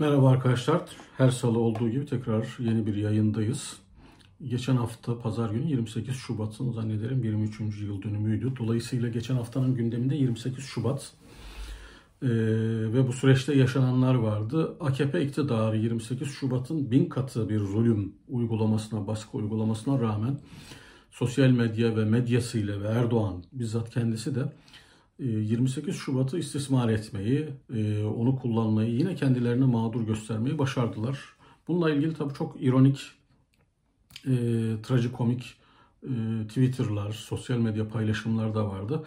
[0.00, 0.80] Merhaba arkadaşlar.
[1.16, 3.76] Her salı olduğu gibi tekrar yeni bir yayındayız.
[4.48, 7.60] Geçen hafta pazar günü 28 Şubat'ın zannederim 23.
[7.60, 8.52] yıl dönümüydü.
[8.58, 11.12] Dolayısıyla geçen haftanın gündeminde 28 Şubat
[12.22, 12.28] ee,
[12.92, 14.76] ve bu süreçte yaşananlar vardı.
[14.80, 20.38] AKP iktidarı 28 Şubat'ın bin katı bir zulüm uygulamasına, baskı uygulamasına rağmen
[21.10, 24.52] sosyal medya ve medyasıyla ve Erdoğan bizzat kendisi de
[25.18, 31.18] 28 e, Şubat'ı istismar etmeyi, e, onu kullanmayı, yine kendilerine mağdur göstermeyi başardılar.
[31.68, 33.00] Bununla ilgili tabii çok ironik,
[34.26, 34.32] e,
[34.82, 35.56] trajikomik
[36.02, 36.08] e,
[36.48, 39.06] Twitter'lar, sosyal medya paylaşımlar da vardı.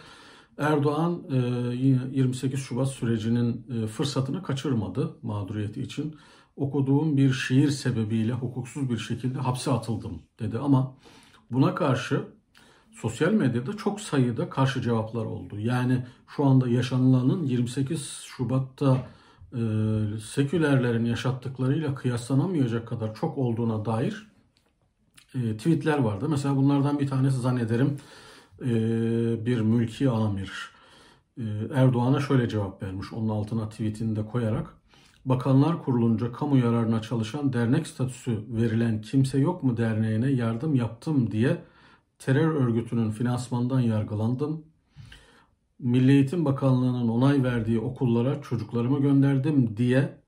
[0.58, 1.36] Erdoğan e,
[1.74, 6.16] yine 28 Şubat sürecinin e, fırsatını kaçırmadı mağduriyeti için.
[6.56, 10.96] Okuduğum bir şiir sebebiyle hukuksuz bir şekilde hapse atıldım dedi ama
[11.50, 12.24] buna karşı
[12.94, 15.58] sosyal medyada çok sayıda karşı cevaplar oldu.
[15.58, 16.04] Yani
[16.36, 19.06] şu anda yaşanılanın 28 Şubat'ta
[19.52, 19.60] e,
[20.24, 24.26] sekülerlerin yaşattıklarıyla kıyaslanamayacak kadar çok olduğuna dair
[25.34, 26.28] e, tweetler vardı.
[26.28, 27.96] Mesela bunlardan bir tanesi zannederim
[28.60, 28.66] e,
[29.46, 30.70] bir mülki amir
[31.38, 31.42] e,
[31.74, 33.12] Erdoğan'a şöyle cevap vermiş.
[33.12, 34.74] Onun altına tweetini de koyarak
[35.24, 41.62] Bakanlar Kurulunca kamu yararına çalışan dernek statüsü verilen kimse yok mu derneğine yardım yaptım diye
[42.24, 44.64] terör örgütünün finansmandan yargılandım.
[45.78, 50.18] Milli Eğitim Bakanlığı'nın onay verdiği okullara çocuklarımı gönderdim diye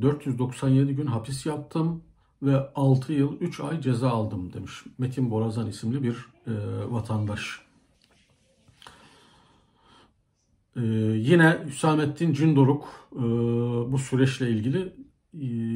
[0.00, 2.02] 497 gün hapis yattım
[2.42, 6.14] ve 6 yıl 3 ay ceza aldım demiş Metin Borazan isimli bir
[6.46, 6.52] e,
[6.90, 7.60] vatandaş.
[10.76, 10.80] E,
[11.16, 13.22] yine Hüsamettin Cündoruk e,
[13.92, 14.92] bu süreçle ilgili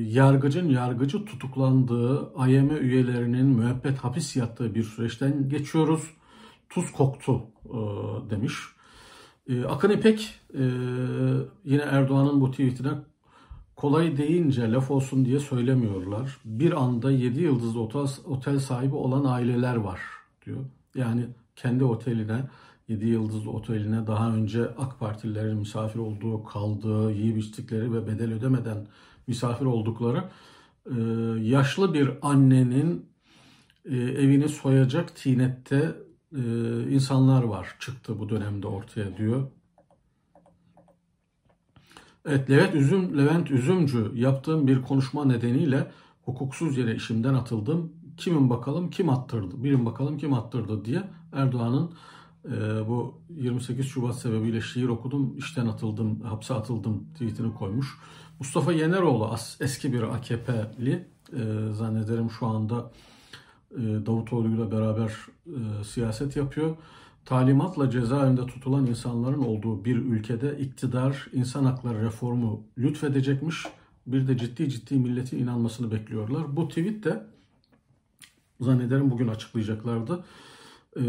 [0.06, 6.10] yargıcın yargıcı tutuklandığı AYM üyelerinin müebbet hapis yattığı bir süreçten geçiyoruz.
[6.68, 7.78] Tuz koktu e,
[8.30, 8.54] demiş.
[9.48, 10.40] E, Akın İpek
[11.64, 12.90] yine Erdoğan'ın bu tweetine
[13.76, 16.38] kolay deyince laf olsun diye söylemiyorlar.
[16.44, 20.00] Bir anda 7 yıldızlı otel, otel sahibi olan aileler var
[20.46, 20.64] diyor.
[20.94, 21.26] Yani
[21.56, 22.44] kendi oteline
[22.88, 28.86] 7 yıldızlı oteline daha önce AK Partililerin misafir olduğu, kaldığı, yiyip içtikleri ve bedel ödemeden
[29.26, 30.24] misafir oldukları
[30.86, 30.94] e,
[31.40, 33.06] yaşlı bir annenin
[33.84, 35.96] e, evini soyacak tinette
[36.36, 36.40] e,
[36.90, 39.50] insanlar var çıktı bu dönemde ortaya diyor.
[42.26, 45.90] Evet Levent Üzüm Levent Üzümcü yaptığım bir konuşma nedeniyle
[46.24, 47.92] hukuksuz yere işimden atıldım.
[48.16, 49.64] Kimin bakalım kim attırdı?
[49.64, 51.02] Bilin bakalım kim attırdı diye
[51.32, 51.90] Erdoğan'ın
[52.44, 57.98] e, bu 28 Şubat sebebiyle şiir okudum, işten atıldım, hapse atıldım tweetini koymuş.
[58.38, 62.90] Mustafa Yeneroğlu eski bir AKP'li e, zannederim şu anda
[63.70, 65.12] e, Davutoğlu ile beraber
[65.46, 66.76] e, siyaset yapıyor.
[67.24, 73.66] Talimatla cezaevinde tutulan insanların olduğu bir ülkede iktidar insan hakları reformu lütfedecekmiş.
[74.06, 76.56] Bir de ciddi ciddi milletin inanmasını bekliyorlar.
[76.56, 77.26] Bu tweet de
[78.60, 80.24] zannederim bugün açıklayacaklardı.
[80.96, 81.00] Ee,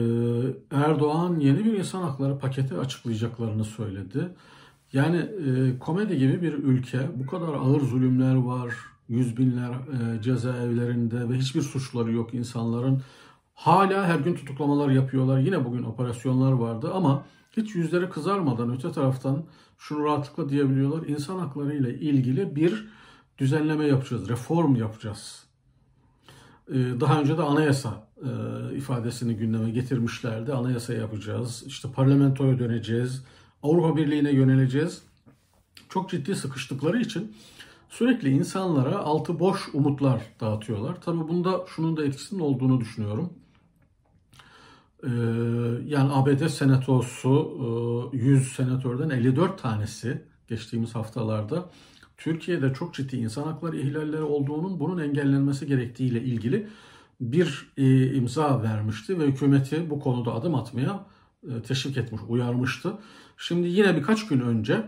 [0.72, 4.30] Erdoğan yeni bir insan hakları paketi açıklayacaklarını söyledi.
[4.96, 8.76] Yani e, komedi gibi bir ülke, bu kadar ağır zulümler var,
[9.10, 13.02] yüz binler e, cezaevlerinde ve hiçbir suçları yok insanların.
[13.54, 15.40] Hala her gün tutuklamalar yapıyorlar.
[15.40, 17.26] Yine bugün operasyonlar vardı ama
[17.58, 19.44] hiç yüzleri kızarmadan öte taraftan
[19.78, 21.08] şunu rahatlıkla diyebiliyorlar.
[21.08, 22.88] İnsan hakları ile ilgili bir
[23.38, 25.46] düzenleme yapacağız, reform yapacağız.
[26.70, 28.30] Ee, daha önce de anayasa e,
[28.76, 30.54] ifadesini gündeme getirmişlerdi.
[30.54, 33.24] Anayasa yapacağız, işte parlamentoya döneceğiz,
[33.66, 35.02] Avrupa Birliği'ne yöneleceğiz.
[35.90, 37.36] Çok ciddi sıkıştıkları için
[37.90, 41.02] sürekli insanlara altı boş umutlar dağıtıyorlar.
[41.02, 43.34] Tabi bunda şunun da etkisinin olduğunu düşünüyorum.
[45.04, 45.10] Ee,
[45.86, 51.70] yani ABD senatosu 100 e, senatörden 54 tanesi geçtiğimiz haftalarda
[52.18, 56.68] Türkiye'de çok ciddi insan hakları ihlalleri olduğunun bunun engellenmesi gerektiğiyle ilgili
[57.22, 61.06] bir e, imza vermişti ve hükümeti bu konuda adım atmaya
[61.44, 62.98] e, teşvik etmiş, uyarmıştı.
[63.38, 64.86] Şimdi yine birkaç gün önce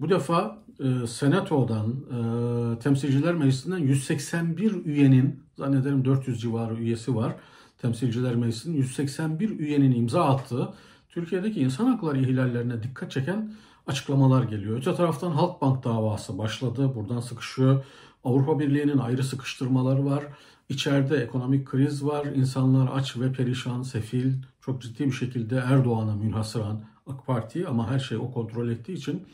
[0.00, 7.36] bu defa e, Senato'dan, e, Temsilciler Meclisi'nden 181 üyenin, zannederim 400 civarı üyesi var.
[7.78, 10.68] Temsilciler Meclisi'nin 181 üyenin imza attığı
[11.08, 13.52] Türkiye'deki insan hakları ihlallerine dikkat çeken
[13.86, 14.78] açıklamalar geliyor.
[14.78, 16.94] Öte taraftan Halkbank davası başladı.
[16.94, 17.84] Buradan sıkışıyor.
[18.24, 20.24] Avrupa Birliği'nin ayrı sıkıştırmaları var.
[20.68, 22.26] İçeride ekonomik kriz var.
[22.26, 27.98] İnsanlar aç ve perişan, sefil, çok ciddi bir şekilde Erdoğan'a münhasıran AK Parti ama her
[27.98, 29.26] şey o kontrol ettiği için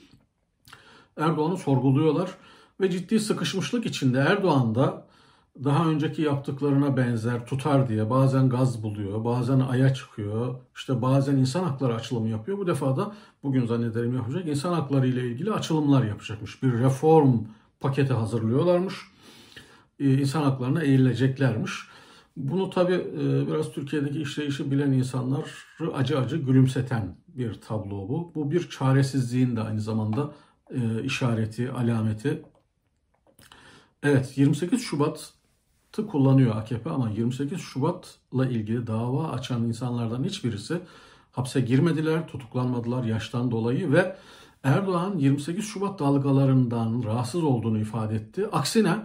[1.17, 2.31] Erdoğan'ı sorguluyorlar
[2.81, 5.07] ve ciddi sıkışmışlık içinde Erdoğan da
[5.65, 11.65] daha önceki yaptıklarına benzer tutar diye bazen gaz buluyor, bazen aya çıkıyor, işte bazen insan
[11.65, 12.59] hakları açılımı yapıyor.
[12.59, 16.63] Bu defa da bugün zannederim yapacak insan hakları ile ilgili açılımlar yapacakmış.
[16.63, 17.39] Bir reform
[17.81, 18.95] paketi hazırlıyorlarmış.
[19.99, 21.73] İnsan haklarına eğileceklermiş.
[22.37, 25.47] Bunu tabi e, biraz Türkiye'deki işleyişi bilen insanları
[25.95, 28.33] acı acı gülümseten bir tablo bu.
[28.35, 30.33] Bu bir çaresizliğin de aynı zamanda
[30.71, 32.43] e, işareti, alameti.
[34.03, 40.81] Evet 28 Şubat'ı kullanıyor AKP ama 28 Şubat'la ilgili dava açan insanlardan hiçbirisi
[41.33, 44.17] hapse girmediler, tutuklanmadılar yaştan dolayı ve
[44.63, 48.47] Erdoğan 28 Şubat dalgalarından rahatsız olduğunu ifade etti.
[48.53, 48.97] Aksine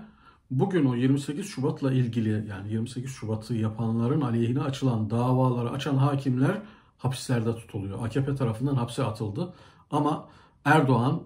[0.51, 6.61] bugün o 28 Şubat'la ilgili yani 28 Şubat'ı yapanların aleyhine açılan davaları açan hakimler
[6.97, 8.05] hapislerde tutuluyor.
[8.05, 9.53] AKP tarafından hapse atıldı.
[9.91, 10.29] Ama
[10.65, 11.23] Erdoğan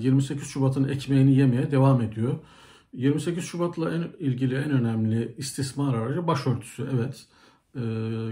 [0.00, 2.34] 28 e, Şubat'ın ekmeğini yemeye devam ediyor.
[2.92, 6.88] 28 Şubat'la en ilgili en önemli istismar aracı başörtüsü.
[6.94, 7.26] Evet,
[7.74, 7.80] e,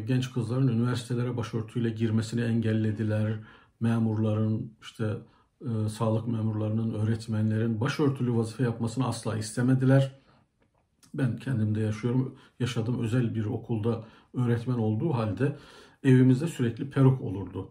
[0.06, 3.38] genç kızların üniversitelere başörtüyle girmesini engellediler.
[3.80, 5.14] Memurların işte
[5.60, 10.12] e, sağlık memurlarının, öğretmenlerin başörtülü vazife yapmasını asla istemediler.
[11.14, 14.04] Ben kendimde yaşıyorum, yaşadığım özel bir okulda
[14.34, 15.56] öğretmen olduğu halde
[16.04, 17.70] evimizde sürekli peruk olurdu.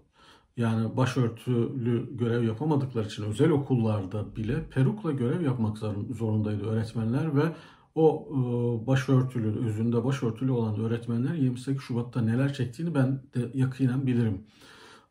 [0.57, 5.77] Yani başörtülü görev yapamadıkları için özel okullarda bile perukla görev yapmak
[6.17, 7.55] zorundaydı öğretmenler ve
[7.95, 14.43] o e, başörtülü, özünde başörtülü olan öğretmenler 28 Şubat'ta neler çektiğini ben de yakinen bilirim.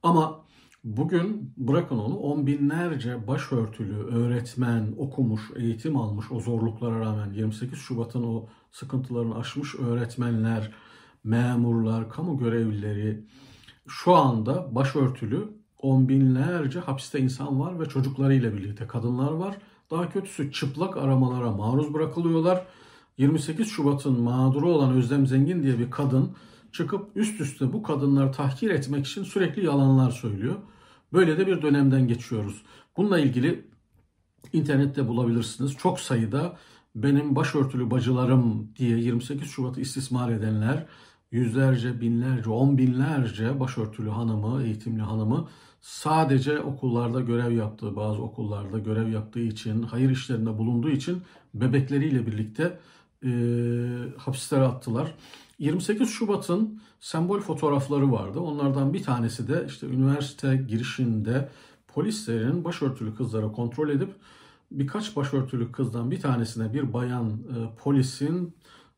[0.02, 0.44] Ama
[0.84, 8.22] bugün bırakın onu on binlerce başörtülü öğretmen okumuş, eğitim almış o zorluklara rağmen 28 Şubat'ın
[8.22, 10.72] o sıkıntılarını aşmış öğretmenler,
[11.24, 13.24] memurlar, kamu görevlileri
[13.88, 15.48] şu anda başörtülü
[15.78, 19.58] on binlerce hapiste insan var ve çocuklarıyla birlikte kadınlar var.
[19.90, 22.66] Daha kötüsü çıplak aramalara maruz bırakılıyorlar.
[23.18, 26.30] 28 Şubat'ın mağduru olan Özlem Zengin diye bir kadın
[26.72, 30.54] çıkıp üst üste bu kadınları tahkir etmek için sürekli yalanlar söylüyor.
[31.14, 32.62] Böyle de bir dönemden geçiyoruz.
[32.96, 33.64] Bununla ilgili
[34.52, 35.76] internette bulabilirsiniz.
[35.76, 36.56] Çok sayıda
[36.94, 40.86] benim başörtülü bacılarım diye 28 Şubat'ı istismar edenler,
[41.30, 45.48] yüzlerce, binlerce, on binlerce başörtülü hanımı, eğitimli hanımı
[45.80, 51.22] sadece okullarda görev yaptığı, bazı okullarda görev yaptığı için, hayır işlerinde bulunduğu için
[51.54, 52.78] bebekleriyle birlikte
[53.24, 53.30] e,
[54.16, 55.14] hapislere attılar.
[55.58, 58.40] 28 Şubat'ın sembol fotoğrafları vardı.
[58.40, 61.48] Onlardan bir tanesi de işte üniversite girişinde
[61.88, 64.14] polislerin başörtülü kızları kontrol edip
[64.70, 68.54] birkaç başörtülü kızdan bir tanesine bir bayan e, polisin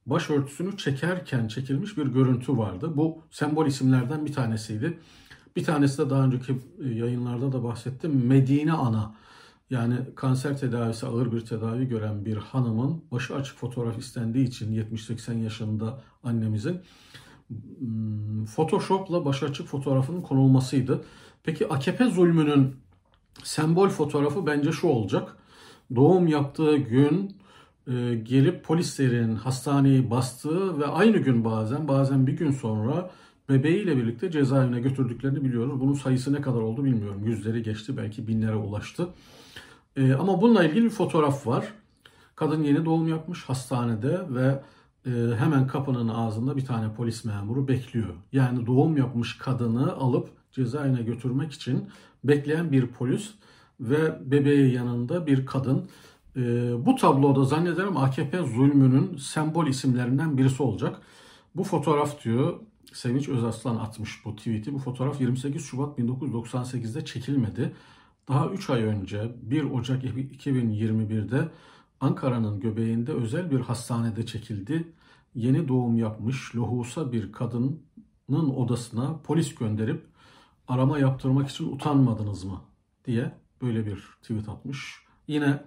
[0.06, 2.92] başörtüsünü çekerken çekilmiş bir görüntü vardı.
[2.96, 4.98] Bu sembol isimlerden bir tanesiydi.
[5.56, 8.26] Bir tanesi de daha önceki yayınlarda da bahsettim.
[8.26, 9.14] Medine Ana.
[9.70, 15.38] Yani kanser tedavisi ağır bir tedavi gören bir hanımın başı açık fotoğraf istendiği için 70-80
[15.38, 16.80] yaşında annemizin
[17.48, 21.04] hmm, Photoshop'la başı açık fotoğrafının konulmasıydı.
[21.42, 22.76] Peki AKP zulmünün
[23.42, 25.36] sembol fotoğrafı bence şu olacak.
[25.94, 27.36] Doğum yaptığı gün
[27.86, 33.10] e, gelip polislerin hastaneyi bastığı ve aynı gün bazen bazen bir gün sonra
[33.48, 35.80] bebeğiyle birlikte cezaevine götürdüklerini biliyoruz.
[35.80, 37.22] Bunun sayısı ne kadar oldu bilmiyorum.
[37.26, 39.08] Yüzleri geçti belki binlere ulaştı.
[39.96, 41.74] E, ama bununla ilgili bir fotoğraf var.
[42.36, 44.62] Kadın yeni doğum yapmış hastanede ve
[45.06, 48.14] e, hemen kapının ağzında bir tane polis memuru bekliyor.
[48.32, 51.88] Yani doğum yapmış kadını alıp cezaevine götürmek için
[52.24, 53.30] bekleyen bir polis
[53.80, 55.88] ve bebeği yanında bir kadın.
[56.36, 56.40] E,
[56.86, 61.00] bu tabloda zannederim AKP zulmünün sembol isimlerinden birisi olacak.
[61.54, 62.60] Bu fotoğraf diyor
[62.92, 64.74] Sevinç Özaslan atmış bu tweet'i.
[64.74, 67.72] Bu fotoğraf 28 Şubat 1998'de çekilmedi.
[68.28, 71.48] Daha 3 ay önce 1 Ocak 2021'de
[72.00, 74.92] Ankara'nın göbeğinde özel bir hastanede çekildi.
[75.34, 80.06] Yeni doğum yapmış lohusa bir kadının odasına polis gönderip
[80.68, 82.60] arama yaptırmak için utanmadınız mı
[83.04, 84.94] diye böyle bir tweet atmış.
[85.28, 85.62] Yine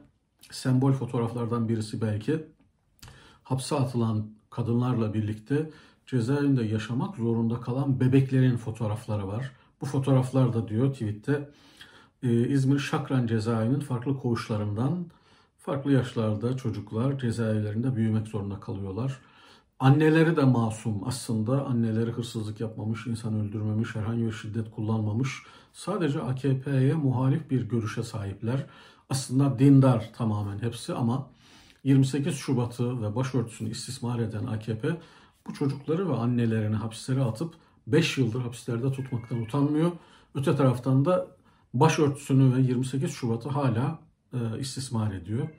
[0.52, 2.46] sembol fotoğraflardan birisi belki
[3.44, 5.70] hapse atılan kadınlarla birlikte
[6.06, 9.52] cezaevinde yaşamak zorunda kalan bebeklerin fotoğrafları var.
[9.82, 11.50] Bu fotoğraflar da diyor tweette
[12.22, 15.06] İzmir Şakran cezaevinin farklı koğuşlarından
[15.58, 19.20] farklı yaşlarda çocuklar cezaevlerinde büyümek zorunda kalıyorlar.
[19.80, 21.66] Anneleri de masum aslında.
[21.66, 25.44] Anneleri hırsızlık yapmamış, insan öldürmemiş, herhangi bir şiddet kullanmamış.
[25.74, 28.66] Sadece AKP'ye muhalif bir görüşe sahipler.
[29.10, 31.28] Aslında dindar tamamen hepsi ama
[31.84, 34.98] 28 Şubat'ı ve başörtüsünü istismar eden AKP
[35.48, 37.54] bu çocukları ve annelerini hapislere atıp
[37.88, 39.92] 5 yıldır hapislerde tutmaktan utanmıyor.
[40.36, 41.28] Öte taraftan da
[41.74, 44.00] başörtüsünü ve 28 Şubat'ı hala
[44.34, 45.50] e, istismar ediyor.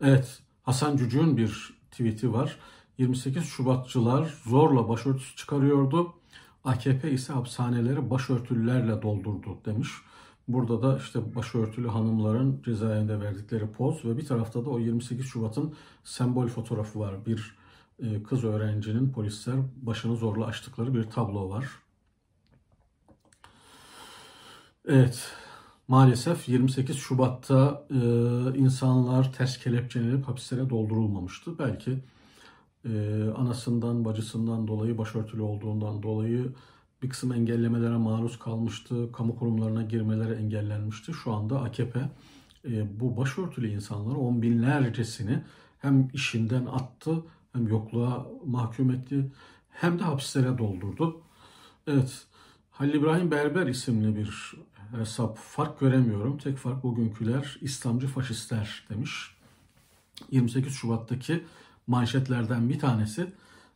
[0.00, 2.56] Evet, Hasan Cücü'nün bir tweet'i var.
[2.98, 6.14] 28 Şubatçılar zorla başörtüsü çıkarıyordu.
[6.64, 9.88] AKP ise hapishaneleri başörtülerle doldurdu demiş.
[10.48, 15.74] Burada da işte başörtülü hanımların cezaevinde verdikleri poz ve bir tarafta da o 28 Şubat'ın
[16.04, 17.26] sembol fotoğrafı var.
[17.26, 17.56] Bir
[17.98, 21.66] e, kız öğrencinin polisler başını zorla açtıkları bir tablo var.
[24.88, 25.30] Evet,
[25.88, 27.96] maalesef 28 Şubat'ta e,
[28.58, 31.58] insanlar ters kelepçelenip hapislere doldurulmamıştı.
[31.58, 31.98] Belki
[32.84, 36.52] e, anasından, bacısından dolayı, başörtülü olduğundan dolayı
[37.02, 39.12] bir kısım engellemelere maruz kalmıştı.
[39.12, 41.12] Kamu kurumlarına girmeleri engellenmişti.
[41.12, 42.00] Şu anda AKP
[42.64, 45.42] e, bu başörtülü insanları on binlercesini
[45.78, 49.32] hem işinden attı hem yokluğa mahkum etti
[49.70, 51.20] hem de hapislere doldurdu.
[51.86, 52.26] Evet,
[52.78, 54.54] Halil İbrahim Berber isimli bir
[54.92, 56.38] hesap fark göremiyorum.
[56.38, 59.36] Tek fark bugünküler İslamcı faşistler demiş.
[60.30, 61.44] 28 Şubat'taki
[61.86, 63.32] manşetlerden bir tanesi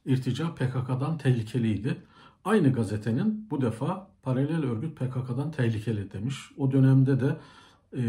[0.07, 1.97] irtica PKK'dan tehlikeliydi.
[2.45, 6.37] Aynı gazetenin bu defa paralel örgüt PKK'dan tehlikeli demiş.
[6.57, 7.37] O dönemde de
[7.97, 8.03] e,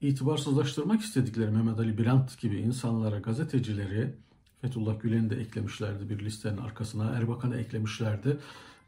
[0.00, 4.14] itibarsızlaştırmak istedikleri Mehmet Ali Birant gibi insanlara, gazetecileri,
[4.60, 8.38] Fethullah Gülen'i de eklemişlerdi bir listenin arkasına, Erbakan'ı eklemişlerdi.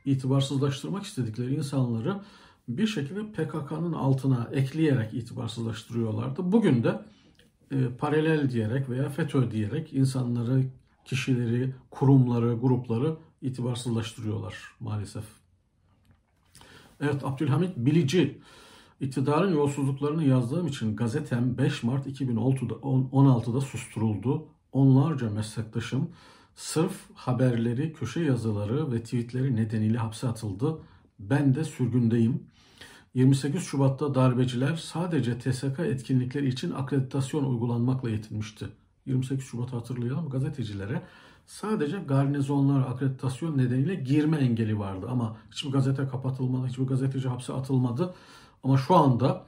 [0.04, 2.20] İtibarsızlaştırmak istedikleri insanları
[2.68, 6.52] bir şekilde PKK'nın altına ekleyerek itibarsızlaştırıyorlardı.
[6.52, 7.00] Bugün de
[7.70, 10.64] e, paralel diyerek veya FETÖ diyerek insanları,
[11.04, 15.24] kişileri, kurumları, grupları itibarsızlaştırıyorlar maalesef.
[17.00, 18.40] Evet Abdülhamit Bilici
[19.00, 24.48] iktidarın yolsuzluklarını yazdığım için gazetem 5 Mart 2016'da susturuldu.
[24.72, 26.10] Onlarca meslektaşım
[26.54, 30.78] sırf haberleri, köşe yazıları ve tweetleri nedeniyle hapse atıldı.
[31.18, 32.46] Ben de sürgündeyim.
[33.16, 38.66] 28 Şubat'ta darbeciler sadece TSK etkinlikleri için akreditasyon uygulanmakla yetinmişti.
[39.06, 41.02] 28 Şubat'ı hatırlayalım gazetecilere
[41.46, 45.06] sadece garnizonlara akreditasyon nedeniyle girme engeli vardı.
[45.10, 48.14] Ama hiçbir gazete kapatılmadı, hiçbir gazeteci hapse atılmadı.
[48.64, 49.44] Ama şu anda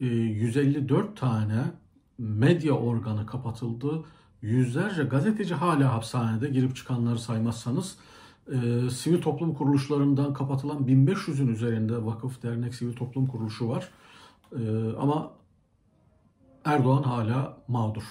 [0.00, 1.64] 154 e, tane
[2.18, 4.04] medya organı kapatıldı.
[4.42, 7.96] Yüzlerce gazeteci hala hapishanede girip çıkanları saymazsanız
[8.52, 13.88] e, sivil toplum kuruluşlarından kapatılan 1500'ün üzerinde vakıf, dernek, sivil toplum kuruluşu var.
[14.52, 15.30] E, ama
[16.64, 18.02] Erdoğan hala mağdur.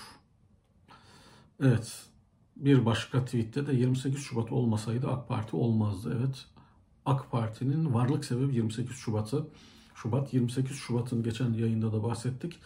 [1.64, 2.06] Evet,
[2.56, 6.18] bir başka tweette de 28 Şubat olmasaydı AK Parti olmazdı.
[6.20, 6.46] Evet,
[7.06, 9.48] AK Parti'nin varlık sebebi 28 Şubat'ı.
[9.96, 12.60] Şubat 28 Şubat'ın geçen yayında da bahsettik.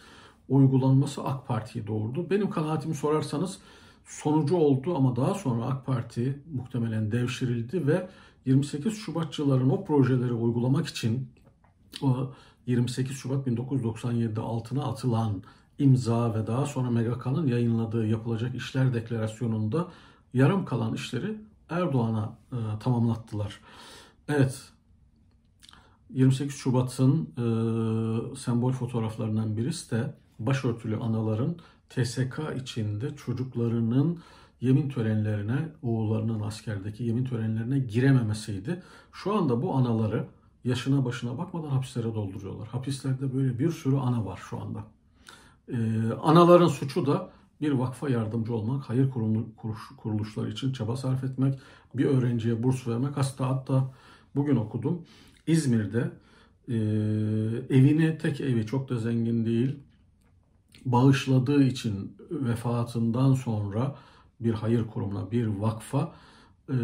[0.48, 2.30] Uygulanması AK Parti'yi doğurdu.
[2.30, 3.58] Benim kanaatimi sorarsanız
[4.04, 8.08] sonucu oldu ama daha sonra AK Parti muhtemelen devşirildi ve
[8.46, 11.28] 28 Şubatçıların o projeleri uygulamak için
[12.02, 12.32] o
[12.66, 15.42] 28 Şubat 1997'de altına atılan
[15.78, 19.88] imza ve daha sonra MGK'nın yayınladığı yapılacak işler deklarasyonunda
[20.34, 21.36] yarım kalan işleri
[21.70, 23.60] Erdoğan'a e, tamamlattılar.
[24.28, 24.72] Evet,
[26.10, 31.56] 28 Şubat'ın e, sembol fotoğraflarından birisi de başörtülü anaların
[31.94, 34.18] TSK içinde çocuklarının
[34.60, 38.82] yemin törenlerine, oğullarının askerdeki yemin törenlerine girememesiydi.
[39.12, 40.26] Şu anda bu anaları
[40.64, 42.68] yaşına başına bakmadan hapislere dolduruyorlar.
[42.68, 44.84] Hapislerde böyle bir sürü ana var şu anda.
[45.68, 45.76] Ee,
[46.22, 47.30] anaların suçu da
[47.60, 49.10] bir vakfa yardımcı olmak, hayır
[49.96, 51.58] kuruluşları için çaba sarf etmek,
[51.94, 53.16] bir öğrenciye burs vermek.
[53.16, 53.94] Hatta hatta
[54.34, 55.02] bugün okudum.
[55.46, 56.10] İzmir'de
[56.68, 56.74] e,
[57.76, 59.76] evini, tek evi çok da zengin değil,
[60.84, 63.96] bağışladığı için vefatından sonra
[64.40, 66.12] bir hayır kurumuna, bir vakfa
[66.68, 66.74] e,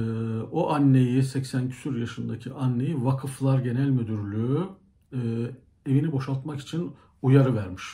[0.52, 4.64] o anneyi, 80 küsur yaşındaki anneyi Vakıflar Genel Müdürlüğü
[5.12, 5.18] e,
[5.87, 6.92] evini boşaltmak için
[7.23, 7.85] uyarı vermiş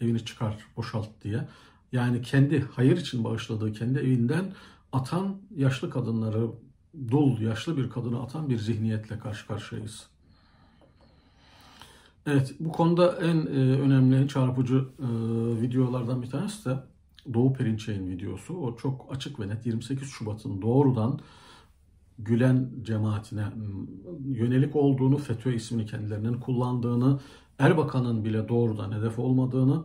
[0.00, 1.48] evini çıkar, boşalt diye.
[1.92, 4.52] Yani kendi hayır için bağışladığı kendi evinden
[4.92, 6.48] atan yaşlı kadınları,
[7.10, 10.06] dul yaşlı bir kadını atan bir zihniyetle karşı karşıyayız.
[12.26, 15.06] Evet, bu konuda en e, önemli, çarpıcı e,
[15.60, 16.78] videolardan bir tanesi de
[17.34, 18.54] Doğu Perinçek'in videosu.
[18.54, 21.20] O çok açık ve net 28 Şubat'ın doğrudan
[22.18, 23.44] Gülen cemaatine
[24.26, 27.20] yönelik olduğunu, FETÖ ismini kendilerinin kullandığını,
[27.58, 29.84] Erbakan'ın bile doğrudan hedef olmadığını,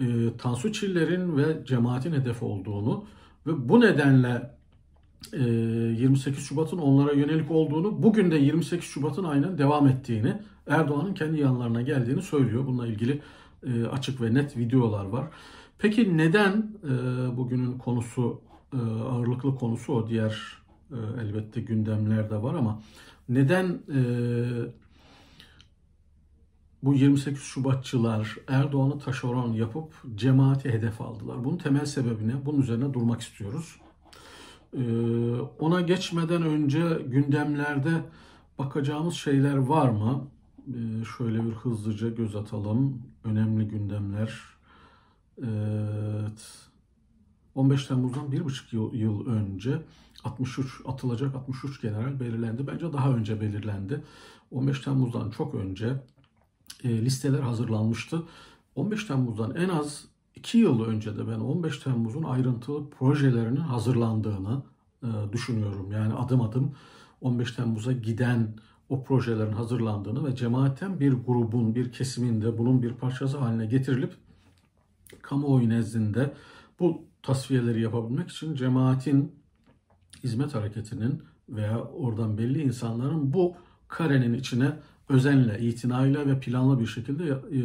[0.00, 3.04] e, Tansu Çiller'in ve cemaatin hedef olduğunu
[3.46, 4.50] ve bu nedenle
[5.32, 11.40] e, 28 Şubat'ın onlara yönelik olduğunu, bugün de 28 Şubat'ın aynen devam ettiğini, Erdoğan'ın kendi
[11.40, 12.66] yanlarına geldiğini söylüyor.
[12.66, 13.20] Bununla ilgili
[13.66, 15.26] e, açık ve net videolar var.
[15.78, 16.90] Peki neden e,
[17.36, 18.40] bugünün konusu,
[18.74, 20.58] e, ağırlıklı konusu o diğer
[20.90, 22.82] e, elbette gündemler de var ama
[23.28, 24.00] neden e,
[26.82, 31.44] bu 28 Şubatçılar Erdoğan'ı taşeron yapıp cemaati hedef aldılar.
[31.44, 33.76] Bunun temel sebebine, bunun üzerine durmak istiyoruz.
[34.76, 34.80] Ee,
[35.58, 37.90] ona geçmeden önce gündemlerde
[38.58, 40.28] bakacağımız şeyler var mı?
[40.68, 43.02] Ee, şöyle bir hızlıca göz atalım.
[43.24, 44.40] Önemli gündemler.
[45.38, 46.68] Evet.
[47.54, 49.82] 15 Temmuz'dan bir buçuk yıl, yıl önce
[50.24, 52.66] 63 atılacak 63 general belirlendi.
[52.66, 54.04] Bence daha önce belirlendi.
[54.50, 56.02] 15 Temmuz'dan çok önce
[56.84, 58.22] e, listeler hazırlanmıştı.
[58.74, 60.04] 15 Temmuz'dan en az
[60.34, 64.62] 2 yıl önce de ben 15 Temmuz'un ayrıntılı projelerinin hazırlandığını
[65.02, 65.92] e, düşünüyorum.
[65.92, 66.74] Yani adım adım
[67.20, 68.54] 15 Temmuz'a giden
[68.88, 74.12] o projelerin hazırlandığını ve cemaatten bir grubun, bir kesiminde bunun bir parçası haline getirilip
[75.22, 76.34] kamuoyu nezdinde
[76.80, 79.32] bu tasfiyeleri yapabilmek için cemaatin
[80.24, 83.54] hizmet hareketinin veya oradan belli insanların bu
[83.88, 84.72] karenin içine
[85.08, 87.58] özenle, itinayla ve planlı bir şekilde e,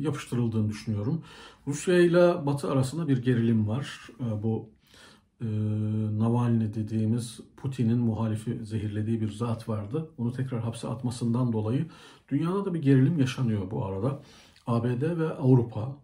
[0.00, 1.22] yapıştırıldığını düşünüyorum.
[1.66, 4.08] Rusya ile Batı arasında bir gerilim var.
[4.20, 4.68] E, bu
[5.42, 5.46] e,
[6.18, 10.08] Navalny dediğimiz Putin'in muhalifi zehirlediği bir zat vardı.
[10.18, 11.86] Onu tekrar hapse atmasından dolayı
[12.28, 14.22] dünyada da bir gerilim yaşanıyor bu arada.
[14.66, 15.96] ABD ve Avrupa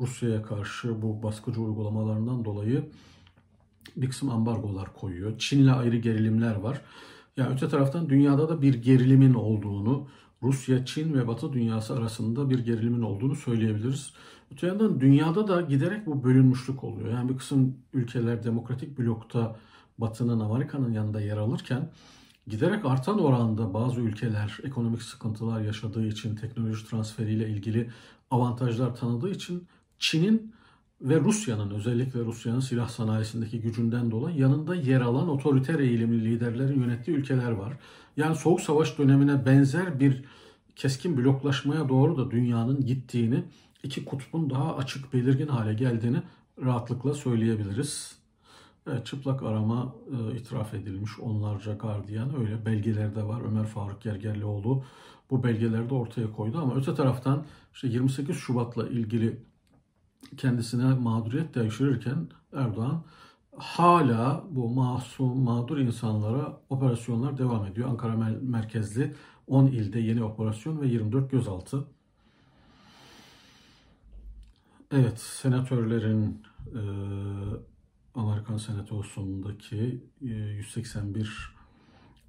[0.00, 2.84] Rusya'ya karşı bu baskıcı uygulamalarından dolayı
[3.96, 5.38] bir kısım ambargolar koyuyor.
[5.38, 6.80] Çin'le ayrı gerilimler var.
[7.36, 10.08] Yani öte taraftan dünyada da bir gerilimin olduğunu,
[10.42, 14.12] Rusya, Çin ve Batı dünyası arasında bir gerilimin olduğunu söyleyebiliriz.
[14.52, 17.12] Öte yandan dünyada da giderek bu bölünmüşlük oluyor.
[17.12, 19.56] Yani bir kısım ülkeler demokratik blokta
[19.98, 21.90] Batı'nın, Amerika'nın yanında yer alırken
[22.46, 27.90] giderek artan oranda bazı ülkeler ekonomik sıkıntılar yaşadığı için, teknoloji transferiyle ilgili
[28.30, 29.66] avantajlar tanıdığı için
[29.98, 30.52] Çin'in
[31.00, 37.16] ve Rusya'nın özellikle Rusya'nın silah sanayisindeki gücünden dolayı yanında yer alan otoriter eğilimli liderlerin yönettiği
[37.16, 37.72] ülkeler var.
[38.16, 40.24] Yani Soğuk Savaş dönemine benzer bir
[40.76, 43.44] keskin bloklaşmaya doğru da dünyanın gittiğini,
[43.82, 46.22] iki kutbun daha açık belirgin hale geldiğini
[46.64, 48.20] rahatlıkla söyleyebiliriz.
[48.86, 53.40] Evet, çıplak arama e, itiraf edilmiş onlarca gardiyan öyle belgelerde var.
[53.40, 54.84] Ömer Faruk Gergerlioğlu
[55.30, 59.40] bu belgelerde ortaya koydu ama öte taraftan işte 28 Şubat'la ilgili
[60.36, 63.04] kendisine mağduriyet devşirirken Erdoğan
[63.56, 67.88] hala bu masum, mağdur insanlara operasyonlar devam ediyor.
[67.88, 69.14] Ankara merkezli
[69.46, 71.84] 10 ilde yeni operasyon ve 24 gözaltı.
[74.92, 76.42] Evet, senatörlerin
[76.74, 76.82] e,
[78.14, 81.54] Amerikan Senatosu'ndaki e, 181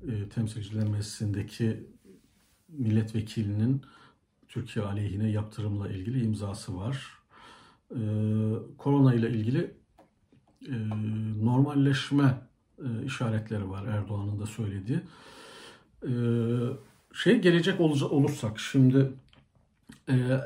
[0.07, 1.83] e, Temsilciler Meclisi'ndeki
[2.67, 3.81] milletvekilinin
[4.47, 7.09] Türkiye aleyhine yaptırımla ilgili imzası var
[7.91, 7.99] e,
[8.77, 9.73] korona ile ilgili
[10.67, 10.75] e,
[11.43, 12.41] normalleşme
[12.79, 14.99] e, işaretleri var Erdoğan'ın da söylediği.
[16.03, 16.11] E,
[17.13, 19.13] şey gelecek olursak şimdi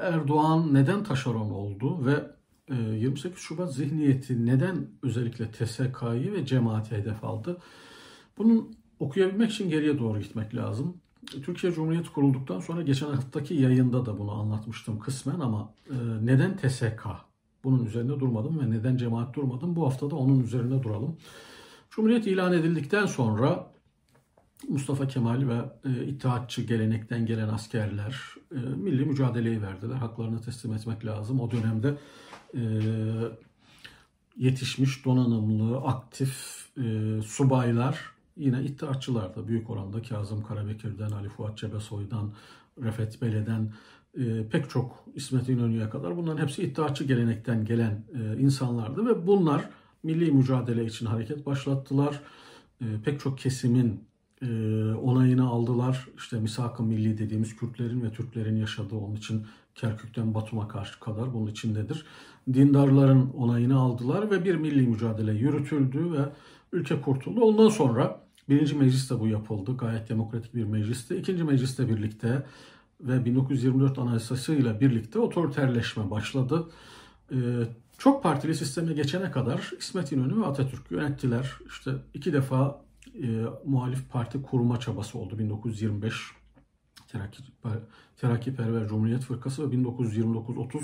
[0.01, 2.36] Erdoğan neden taşeron oldu ve
[2.69, 7.58] e, 28 Şubat zihniyeti neden özellikle TSK'yı ve cemaati hedef aldı?
[8.38, 10.97] Bunun okuyabilmek için geriye doğru gitmek lazım.
[11.25, 17.08] Türkiye Cumhuriyeti kurulduktan sonra geçen haftaki yayında da bunu anlatmıştım kısmen ama e, neden TSK?
[17.63, 19.75] Bunun üzerinde durmadım ve neden cemaat durmadım?
[19.75, 21.17] Bu hafta da onun üzerine duralım.
[21.89, 23.74] Cumhuriyet ilan edildikten sonra
[24.69, 29.95] Mustafa Kemal ve e, İttihatçı gelenekten gelen askerler e, milli mücadeleyi verdiler.
[29.95, 31.39] Haklarını teslim etmek lazım.
[31.39, 31.97] O dönemde
[32.54, 32.62] e,
[34.38, 42.34] yetişmiş, donanımlı, aktif e, subaylar yine İttihatçılar da büyük oranda Kazım Karabekir'den, Ali Fuat Cebesoy'dan,
[42.82, 43.73] Refet Bele'den
[44.17, 49.69] e, pek çok İsmet İnönü'ye kadar bunların hepsi iddiaçı gelenekten gelen e, insanlardı ve bunlar
[50.04, 52.21] milli mücadele için hareket başlattılar.
[52.82, 54.04] E, pek çok kesimin
[54.45, 56.08] e, onayını aldılar.
[56.17, 61.47] İşte misak-ı milli dediğimiz Kürtlerin ve Türklerin yaşadığı onun için Kerkük'ten Batum'a karşı kadar bunun
[61.47, 62.05] içindedir.
[62.53, 66.29] Dindarların onayını aldılar ve bir milli mücadele yürütüldü ve
[66.71, 67.41] ülke kurtuldu.
[67.41, 69.77] Ondan sonra birinci mecliste bu yapıldı.
[69.77, 71.17] Gayet demokratik bir mecliste.
[71.17, 72.45] İkinci mecliste birlikte
[73.01, 76.67] ve 1924 Anayasası ile birlikte otoriterleşme başladı.
[77.31, 77.36] Ee,
[77.97, 81.53] çok partili sisteme geçene kadar İsmet İnönü ve Atatürk yönettiler.
[81.67, 82.84] İşte iki defa
[83.23, 85.39] e, muhalif parti kurma çabası oldu.
[85.39, 86.13] 1925
[87.07, 87.43] Terakki,
[88.17, 90.81] Terakkiperver Cumhuriyet Fırkası ve 1929-30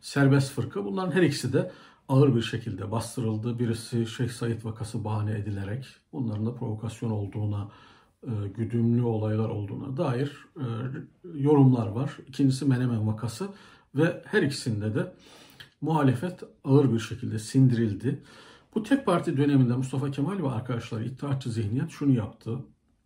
[0.00, 0.84] Serbest Fırka.
[0.84, 1.70] Bunların her ikisi de
[2.08, 3.58] ağır bir şekilde bastırıldı.
[3.58, 7.70] Birisi Şeyh Said vakası bahane edilerek bunların da provokasyon olduğuna
[8.26, 10.64] e, güdümlü olaylar olduğuna dair e,
[11.34, 12.16] yorumlar var.
[12.28, 13.48] İkincisi Menemen vakası
[13.94, 15.12] ve her ikisinde de
[15.80, 18.22] muhalefet ağır bir şekilde sindirildi.
[18.74, 22.58] Bu tek parti döneminde Mustafa Kemal ve arkadaşları İttihatçı zihniyet şunu yaptı.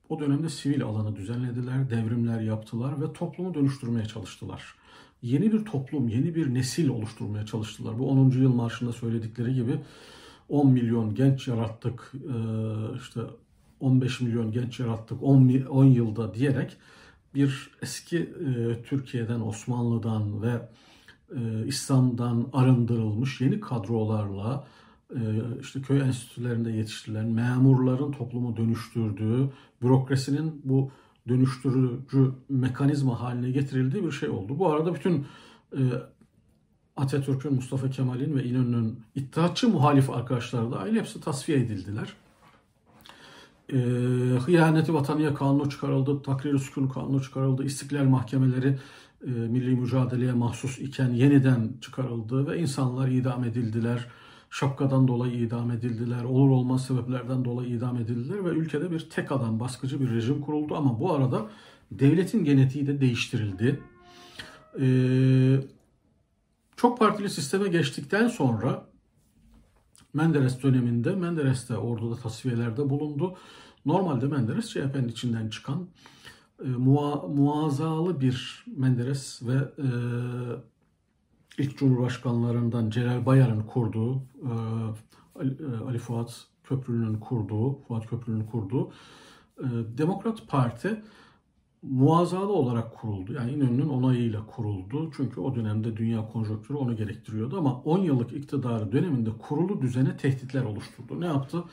[0.09, 4.75] O dönemde sivil alanı düzenlediler, devrimler yaptılar ve toplumu dönüştürmeye çalıştılar.
[5.23, 7.99] Yeni bir toplum, yeni bir nesil oluşturmaya çalıştılar.
[7.99, 8.31] Bu 10.
[8.31, 9.81] yıl marşında söyledikleri gibi
[10.49, 12.37] 10 milyon genç yarattık, e,
[12.97, 13.21] işte
[13.81, 16.77] 15 milyon genç yarattık 10, 10 yılda diyerek
[17.35, 20.69] bir eski e, Türkiye'den, Osmanlı'dan ve
[21.37, 24.67] e, İslam'dan arındırılmış yeni kadrolarla
[25.61, 29.49] işte köy enstitülerinde yetiştirilen memurların toplumu dönüştürdüğü,
[29.83, 30.91] bürokrasinin bu
[31.29, 34.59] dönüştürücü mekanizma haline getirildiği bir şey oldu.
[34.59, 35.27] Bu arada bütün
[35.73, 35.81] e,
[36.97, 42.13] Atatürk'ün, Mustafa Kemal'in ve İnönü'nün iddiatçı muhalif arkadaşları da aynı hepsi tasfiye edildiler.
[43.73, 43.77] E,
[44.47, 48.79] hıyaneti vataniye kanunu çıkarıldı, takrir sükun kanunu çıkarıldı, istiklal mahkemeleri
[49.27, 54.07] e, milli mücadeleye mahsus iken yeniden çıkarıldı ve insanlar idam edildiler.
[54.51, 59.61] Şapkadan dolayı idam edildiler, olur olmaz sebeplerden dolayı idam edildiler ve ülkede bir tek adam
[59.61, 61.47] baskıcı bir rejim kuruldu ama bu arada
[61.91, 63.81] devletin genetiği de değiştirildi.
[64.81, 65.61] Ee,
[66.77, 68.87] çok partili sisteme geçtikten sonra
[70.15, 73.37] Menderes döneminde Menderes de orduda tasfiyelerde bulundu.
[73.87, 75.89] Normalde Menderes CHP'nin içinden çıkan
[76.65, 79.89] e, mua, muazzalı bir Menderes ve e,
[81.59, 84.53] ilk Cumhurbaşkanlarından Celal Bayar'ın kurduğu, e,
[85.35, 88.91] Ali, e, Ali Fuat Köprülü'nün kurduğu, Fuat Köprülü'nün kurduğu
[89.59, 89.65] e,
[89.99, 91.03] Demokrat Parti
[91.83, 93.33] muazzalı olarak kuruldu.
[93.33, 95.11] Yani İnönü'nün onayıyla kuruldu.
[95.17, 97.59] Çünkü o dönemde dünya konjonktürü onu gerektiriyordu.
[97.59, 101.21] Ama 10 yıllık iktidarı döneminde kurulu düzene tehditler oluşturdu.
[101.21, 101.65] Ne yaptı?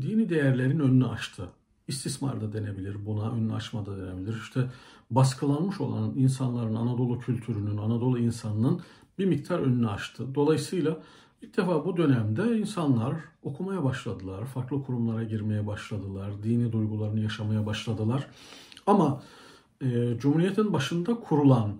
[0.00, 1.48] Dini değerlerin önünü açtı.
[1.88, 4.36] İstismar da denebilir buna, önünü açma da denebilir.
[4.42, 4.70] İşte
[5.10, 8.80] baskılanmış olan insanların, Anadolu kültürünün, Anadolu insanının
[9.20, 10.34] bir miktar önünü açtı.
[10.34, 10.98] Dolayısıyla
[11.42, 18.26] ilk defa bu dönemde insanlar okumaya başladılar, farklı kurumlara girmeye başladılar, dini duygularını yaşamaya başladılar.
[18.86, 19.22] Ama
[19.82, 21.76] e, Cumhuriyet'in başında kurulan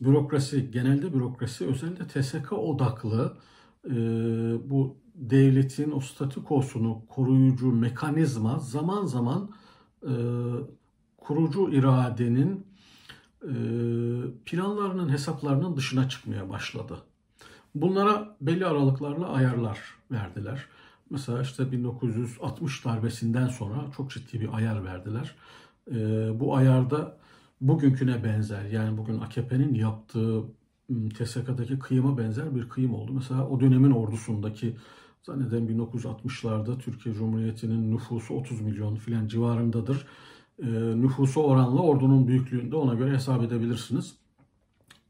[0.00, 3.36] bürokrasi, genelde bürokrasi özellikle TSK odaklı
[3.90, 3.94] e,
[4.70, 9.50] bu devletin o statükosunu koruyucu mekanizma zaman zaman
[10.02, 10.12] e,
[11.16, 12.65] kurucu iradenin
[14.44, 16.98] planlarının hesaplarının dışına çıkmaya başladı.
[17.74, 19.78] Bunlara belli aralıklarla ayarlar
[20.10, 20.64] verdiler.
[21.10, 25.34] Mesela işte 1960 darbesinden sonra çok ciddi bir ayar verdiler.
[25.90, 25.96] E,
[26.40, 27.16] bu ayarda
[27.60, 30.42] bugünküne benzer yani bugün AKP'nin yaptığı
[31.14, 33.12] TSK'daki kıyıma benzer bir kıyım oldu.
[33.12, 34.76] Mesela o dönemin ordusundaki
[35.22, 40.06] zannederim 1960'larda Türkiye Cumhuriyeti'nin nüfusu 30 milyon filan civarındadır.
[40.62, 40.66] E,
[40.96, 44.14] nüfusu oranla ordunun büyüklüğünde ona göre hesap edebilirsiniz.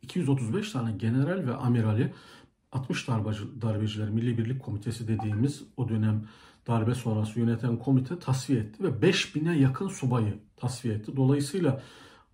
[0.03, 2.13] 235 tane general ve amirali
[2.73, 6.25] 60 darbacı, darbeciler Milli Birlik Komitesi dediğimiz o dönem
[6.67, 11.17] darbe sonrası yöneten komite tasfiye etti ve 5000'e yakın subayı tasfiye etti.
[11.17, 11.83] Dolayısıyla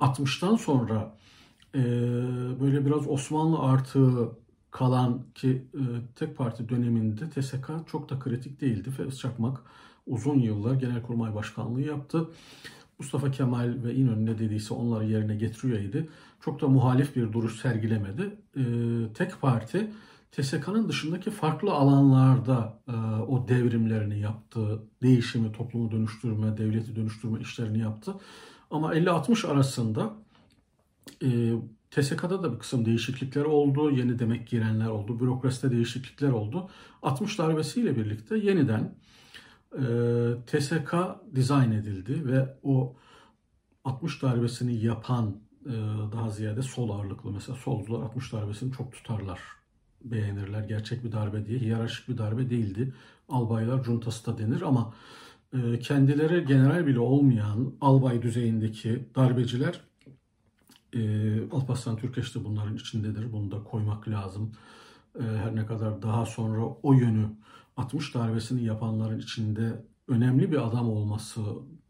[0.00, 1.18] 60'tan sonra
[1.74, 1.80] e,
[2.60, 4.32] böyle biraz Osmanlı artığı
[4.70, 5.82] kalan ki e,
[6.14, 8.90] tek parti döneminde TSK çok da kritik değildi.
[8.90, 9.60] Fevzi Çakmak
[10.06, 12.28] uzun yıllar Genelkurmay Başkanlığı yaptı.
[12.98, 16.08] Mustafa Kemal ve İnönü ne dediyse onları yerine getiriyordu.
[16.40, 18.36] Çok da muhalif bir duruş sergilemedi.
[18.56, 18.62] E,
[19.14, 19.90] tek parti
[20.32, 28.14] TSK'nın dışındaki farklı alanlarda e, o devrimlerini yaptı, değişimi, toplumu dönüştürme, devleti dönüştürme işlerini yaptı.
[28.70, 30.14] Ama 50-60 arasında
[31.24, 31.52] e,
[31.90, 36.70] TSK'da da bir kısım değişiklikler oldu, yeni demek girenler oldu, bürokraside değişiklikler oldu.
[37.02, 38.94] 60 darbesiyle birlikte yeniden
[39.78, 39.84] e,
[40.46, 40.94] TSK
[41.34, 42.96] dizayn edildi ve o
[43.84, 45.72] 60 darbesini yapan e,
[46.12, 49.40] daha ziyade sol ağırlıklı mesela solcular 60 darbesini çok tutarlar
[50.04, 50.62] beğenirler.
[50.62, 51.58] Gerçek bir darbe diye.
[51.58, 52.94] Hiyerarşik bir darbe değildi.
[53.28, 54.94] Albaylar cuntası da denir ama
[55.52, 59.80] e, kendileri general bile olmayan albay düzeyindeki darbeciler
[60.94, 61.00] e,
[61.50, 63.32] Alparslan Türkeş de bunların içindedir.
[63.32, 64.52] Bunu da koymak lazım.
[65.18, 67.26] E, her ne kadar daha sonra o yönü
[67.76, 71.40] 60 darbesini yapanların içinde önemli bir adam olması,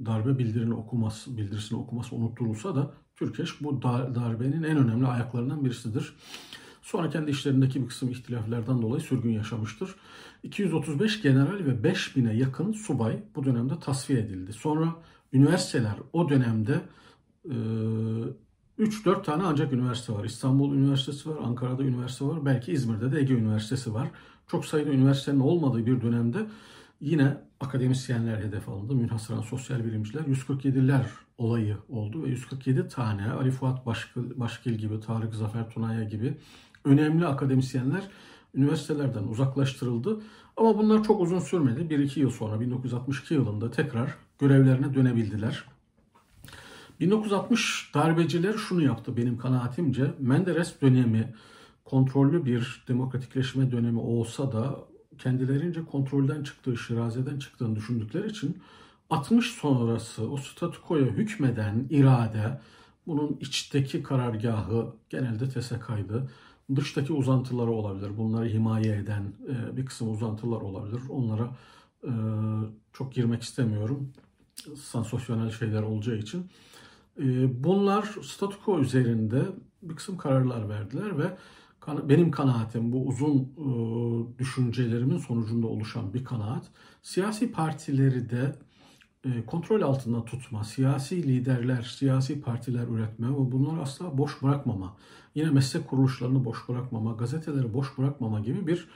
[0.04, 6.14] darbe bildirini okuması, bildirisini okuması unutturulsa da Türkeş bu darbenin en önemli ayaklarından birisidir.
[6.82, 9.94] Sonra kendi işlerindeki bir kısım ihtilaflerden dolayı sürgün yaşamıştır.
[10.42, 14.52] 235 general ve 5000'e yakın subay bu dönemde tasfiye edildi.
[14.52, 14.94] Sonra
[15.32, 16.80] üniversiteler o dönemde
[17.46, 20.24] 3-4 e, tane ancak üniversite var.
[20.24, 24.10] İstanbul Üniversitesi var, Ankara'da üniversite var, belki İzmir'de de Ege Üniversitesi var.
[24.46, 26.46] Çok sayıda üniversitenin olmadığı bir dönemde
[27.00, 28.94] yine akademisyenler hedef alındı.
[28.94, 31.04] Münhasıran sosyal bilimciler 147'ler
[31.38, 36.34] olayı oldu ve 147 tane Ali Fuat Başkil gibi, Tarık Zafer Tunaya gibi
[36.84, 38.02] önemli akademisyenler
[38.54, 40.20] üniversitelerden uzaklaştırıldı.
[40.56, 41.94] Ama bunlar çok uzun sürmedi.
[41.94, 45.64] 1-2 yıl sonra 1962 yılında tekrar görevlerine dönebildiler.
[47.00, 50.14] 1960 darbeciler şunu yaptı benim kanaatimce.
[50.18, 51.34] Menderes dönemi
[51.84, 54.78] kontrollü bir demokratikleşme dönemi olsa da
[55.18, 58.62] kendilerince kontrolden çıktığı, şirazeden çıktığını düşündükleri için
[59.10, 62.58] 60 sonrası o statükoya hükmeden irade,
[63.06, 66.30] Bunun içteki karargahı genelde TSK'ydı.
[66.76, 68.16] Dıştaki uzantıları olabilir.
[68.16, 71.02] Bunları himaye eden e, bir kısım uzantılar olabilir.
[71.08, 71.56] Onlara
[72.04, 72.10] e,
[72.92, 74.12] çok girmek istemiyorum.
[74.76, 76.50] Sansasyonel şeyler olacağı için.
[77.18, 77.24] E,
[77.64, 79.42] bunlar statüko üzerinde
[79.82, 81.36] bir kısım kararlar verdiler ve
[81.86, 86.64] benim kanaatim bu uzun e, düşüncelerimin sonucunda oluşan bir kanaat.
[87.02, 88.56] Siyasi partileri de
[89.24, 94.96] e, kontrol altında tutma, siyasi liderler, siyasi partiler üretme ve bunları asla boş bırakmama,
[95.34, 98.88] yine meslek kuruluşlarını boş bırakmama, gazeteleri boş bırakmama gibi bir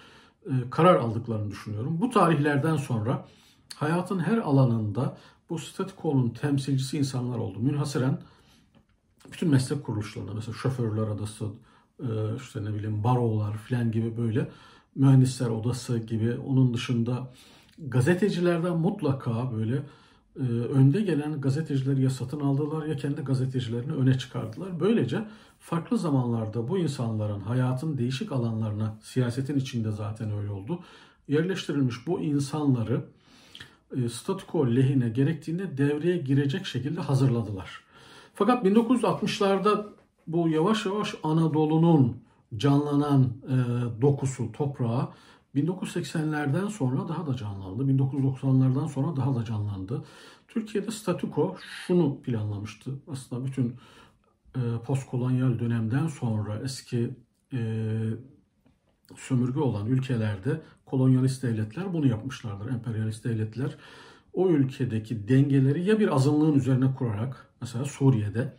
[0.46, 2.00] e, karar aldıklarını düşünüyorum.
[2.00, 3.26] Bu tarihlerden sonra
[3.74, 5.18] hayatın her alanında
[5.50, 7.58] bu statükonun temsilcisi insanlar oldu.
[7.58, 8.20] Münhasıren
[9.32, 11.46] bütün meslek kuruluşlarında mesela şoförler adası,
[12.36, 14.48] işte ne bileyim barolar filan gibi böyle
[14.94, 17.32] mühendisler odası gibi onun dışında
[17.78, 19.82] gazetecilerden mutlaka böyle
[20.40, 24.80] e, önde gelen gazetecileri ya satın aldılar ya kendi gazetecilerini öne çıkardılar.
[24.80, 25.24] Böylece
[25.60, 30.80] farklı zamanlarda bu insanların hayatın değişik alanlarına, siyasetin içinde zaten öyle oldu,
[31.28, 33.04] yerleştirilmiş bu insanları
[33.96, 37.80] e, statüko lehine gerektiğinde devreye girecek şekilde hazırladılar.
[38.34, 39.86] Fakat 1960'larda
[40.26, 42.16] bu yavaş yavaş Anadolu'nun
[42.56, 43.56] canlanan e,
[44.02, 45.08] dokusu, toprağı
[45.54, 47.82] 1980'lerden sonra daha da canlandı.
[47.82, 50.04] 1990'lardan sonra daha da canlandı.
[50.48, 52.90] Türkiye'de statüko şunu planlamıştı.
[53.08, 53.76] Aslında bütün
[54.56, 57.10] e, postkolonyal dönemden sonra eski
[57.52, 57.58] e,
[59.16, 62.70] sömürge olan ülkelerde kolonyalist devletler bunu yapmışlardır.
[62.70, 63.76] Emperyalist devletler
[64.32, 68.52] o ülkedeki dengeleri ya bir azınlığın üzerine kurarak mesela Suriye'de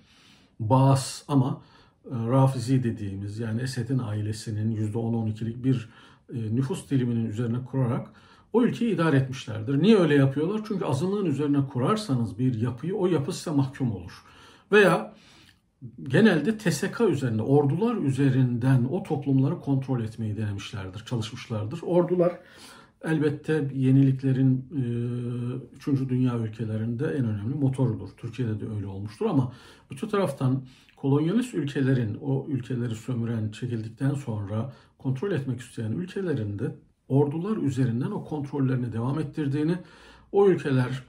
[0.59, 1.61] Baas ama
[2.05, 5.89] e, Rafizi dediğimiz yani Esed'in ailesinin %10-12'lik bir
[6.33, 8.07] e, nüfus diliminin üzerine kurarak
[8.53, 9.81] o ülkeyi idare etmişlerdir.
[9.81, 10.61] Niye öyle yapıyorlar?
[10.67, 14.23] Çünkü azınlığın üzerine kurarsanız bir yapıyı o yapı size mahkum olur.
[14.71, 15.13] Veya
[16.03, 21.79] genelde TSK üzerinde, ordular üzerinden o toplumları kontrol etmeyi denemişlerdir, çalışmışlardır.
[21.81, 22.39] Ordular
[23.03, 24.65] elbette yeniliklerin
[25.75, 25.87] 3.
[25.87, 28.09] E, dünya ülkelerinde en önemli motorudur.
[28.17, 29.53] Türkiye'de de öyle olmuştur ama
[29.91, 30.63] öte taraftan
[30.95, 36.75] kolonyalist ülkelerin o ülkeleri sömüren, çekildikten sonra kontrol etmek isteyen ülkelerinde
[37.07, 39.77] ordular üzerinden o kontrollerini devam ettirdiğini,
[40.31, 41.03] o ülkeler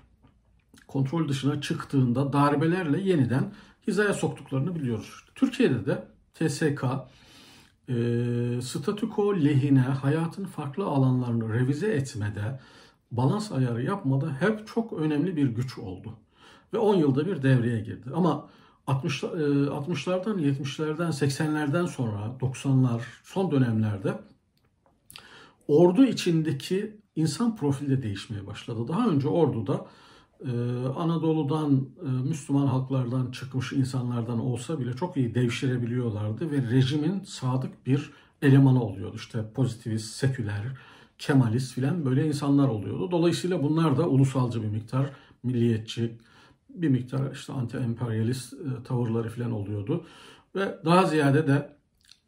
[0.87, 3.53] kontrol dışına çıktığında darbelerle yeniden
[3.87, 5.24] hizaya soktuklarını biliyoruz.
[5.35, 6.85] Türkiye'de de TSK
[7.88, 7.94] e,
[8.62, 12.61] statüko lehine hayatın farklı alanlarını revize etmede,
[13.11, 16.14] balans ayarı yapmada hep çok önemli bir güç oldu.
[16.72, 18.11] Ve 10 yılda bir devreye girdi.
[18.14, 18.48] Ama
[18.87, 24.18] 60, 60'lardan, 70'lerden, 80'lerden sonra 90'lar son dönemlerde
[25.68, 28.88] ordu içindeki insan profili de değişmeye başladı.
[28.88, 29.87] Daha önce orduda
[30.44, 30.51] e,
[30.96, 38.11] Anadolu'dan, e, Müslüman halklardan çıkmış insanlardan olsa bile çok iyi devşirebiliyorlardı ve rejimin sadık bir
[38.42, 39.16] elemanı oluyordu.
[39.16, 40.62] İşte pozitivist, seküler,
[41.18, 43.11] kemalist filan böyle insanlar oluyordu.
[43.11, 45.11] Dolayısıyla bunlar da ulusalcı bir miktar,
[45.42, 46.18] milliyetçi,
[46.68, 50.05] bir miktar işte anti-emperyalist e, tavırları falan oluyordu.
[50.57, 51.77] Ve daha ziyade de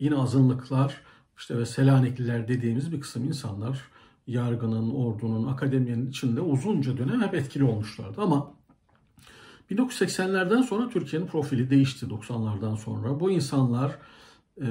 [0.00, 1.00] yine azınlıklar
[1.38, 3.89] işte ve Selanikliler dediğimiz bir kısım insanlar
[4.26, 8.20] yargının, ordunun, akademiyenin içinde uzunca dönem hep etkili olmuşlardı.
[8.20, 8.52] Ama
[9.70, 13.20] 1980'lerden sonra Türkiye'nin profili değişti 90'lardan sonra.
[13.20, 13.98] Bu insanlar
[14.60, 14.68] e,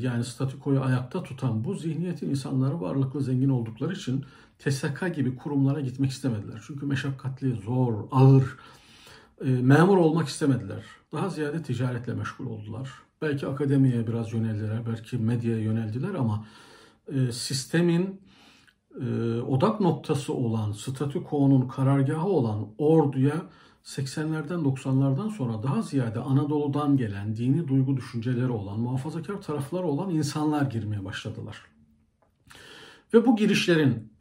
[0.00, 4.24] yani statükoyu ayakta tutan bu zihniyetin insanları varlıklı zengin oldukları için
[4.58, 6.62] TSK gibi kurumlara gitmek istemediler.
[6.66, 8.56] Çünkü meşakkatli, zor, ağır,
[9.44, 10.84] e, memur olmak istemediler.
[11.12, 12.90] Daha ziyade ticaretle meşgul oldular.
[13.22, 16.46] Belki akademiye biraz yöneldiler, belki medyaya yöneldiler ama
[17.12, 18.20] e, sistemin
[19.00, 23.42] e, odak noktası olan, statükonun karargahı olan orduya
[23.84, 30.62] 80'lerden 90'lardan sonra daha ziyade Anadolu'dan gelen dini duygu düşünceleri olan, muhafazakar tarafları olan insanlar
[30.62, 31.56] girmeye başladılar.
[33.14, 34.12] Ve bu girişlerin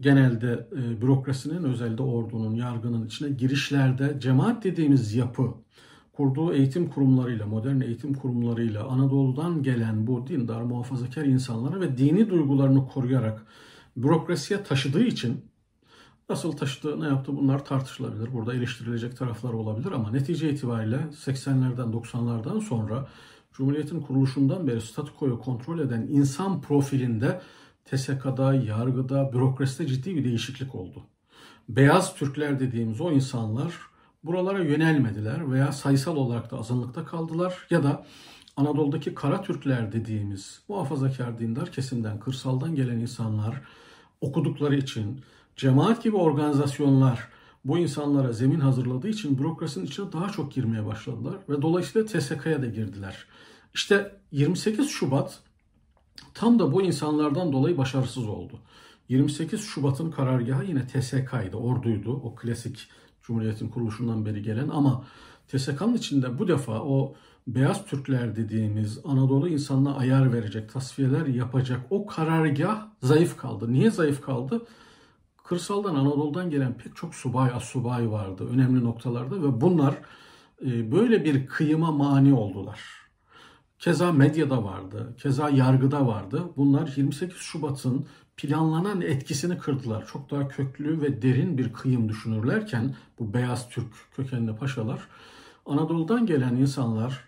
[0.00, 5.54] genelde e, bürokrasinin, özellikle ordunun, yargının içine girişlerde cemaat dediğimiz yapı,
[6.12, 12.88] kurduğu eğitim kurumlarıyla, modern eğitim kurumlarıyla Anadolu'dan gelen bu dindar, muhafazakar insanları ve dini duygularını
[12.88, 13.46] koruyarak
[14.02, 15.44] bürokrasiye taşıdığı için
[16.28, 18.32] nasıl taşıdığı, ne yaptı bunlar tartışılabilir.
[18.32, 23.08] Burada eleştirilecek taraflar olabilir ama netice itibariyle 80'lerden 90'lardan sonra
[23.52, 27.40] Cumhuriyet'in kuruluşundan beri statükoyu kontrol eden insan profilinde
[27.84, 31.02] TSK'da, yargıda, bürokraside ciddi bir değişiklik oldu.
[31.68, 33.74] Beyaz Türkler dediğimiz o insanlar
[34.24, 38.06] buralara yönelmediler veya sayısal olarak da azınlıkta kaldılar ya da
[38.56, 43.62] Anadolu'daki Kara Türkler dediğimiz muhafazakar dindar kesimden, kırsaldan gelen insanlar
[44.20, 45.20] okudukları için
[45.56, 47.28] cemaat gibi organizasyonlar
[47.64, 52.66] bu insanlara zemin hazırladığı için bürokrasinin içine daha çok girmeye başladılar ve dolayısıyla TSK'ya da
[52.66, 53.26] girdiler.
[53.74, 55.40] İşte 28 Şubat
[56.34, 58.60] tam da bu insanlardan dolayı başarısız oldu.
[59.08, 62.12] 28 Şubat'ın karargahı yine TSK'ydı, orduydu.
[62.12, 62.88] O klasik
[63.22, 65.04] Cumhuriyet'in kuruluşundan beri gelen ama
[65.48, 67.14] TSK'nın içinde bu defa o
[67.54, 73.72] beyaz Türkler dediğimiz Anadolu insanına ayar verecek, tasfiyeler yapacak o karargah zayıf kaldı.
[73.72, 74.66] Niye zayıf kaldı?
[75.44, 79.94] Kırsaldan Anadolu'dan gelen pek çok subay, asubay vardı önemli noktalarda ve bunlar
[80.66, 82.80] e, böyle bir kıyıma mani oldular.
[83.78, 86.42] Keza medyada vardı, keza yargıda vardı.
[86.56, 88.06] Bunlar 28 Şubat'ın
[88.36, 90.06] planlanan etkisini kırdılar.
[90.12, 95.08] Çok daha köklü ve derin bir kıyım düşünürlerken bu beyaz Türk kökenli paşalar
[95.68, 97.27] Anadolu'dan gelen insanlar,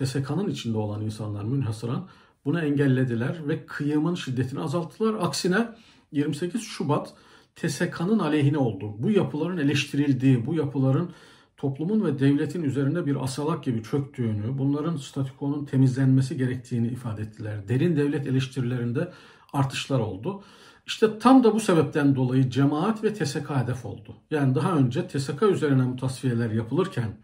[0.00, 2.08] TSK'nın içinde olan insanlar münhasıran
[2.44, 5.14] bunu engellediler ve kıyımın şiddetini azalttılar.
[5.20, 5.68] Aksine
[6.12, 7.14] 28 Şubat
[7.56, 8.94] TSK'nın aleyhine oldu.
[8.98, 11.10] Bu yapıların eleştirildiği, bu yapıların
[11.56, 17.68] toplumun ve devletin üzerinde bir asalak gibi çöktüğünü, bunların statükonun temizlenmesi gerektiğini ifade ettiler.
[17.68, 19.12] Derin devlet eleştirilerinde
[19.52, 20.42] artışlar oldu.
[20.86, 24.16] İşte tam da bu sebepten dolayı cemaat ve TSK hedef oldu.
[24.30, 27.16] Yani daha önce TSK üzerine bu tasfiyeler yapılırken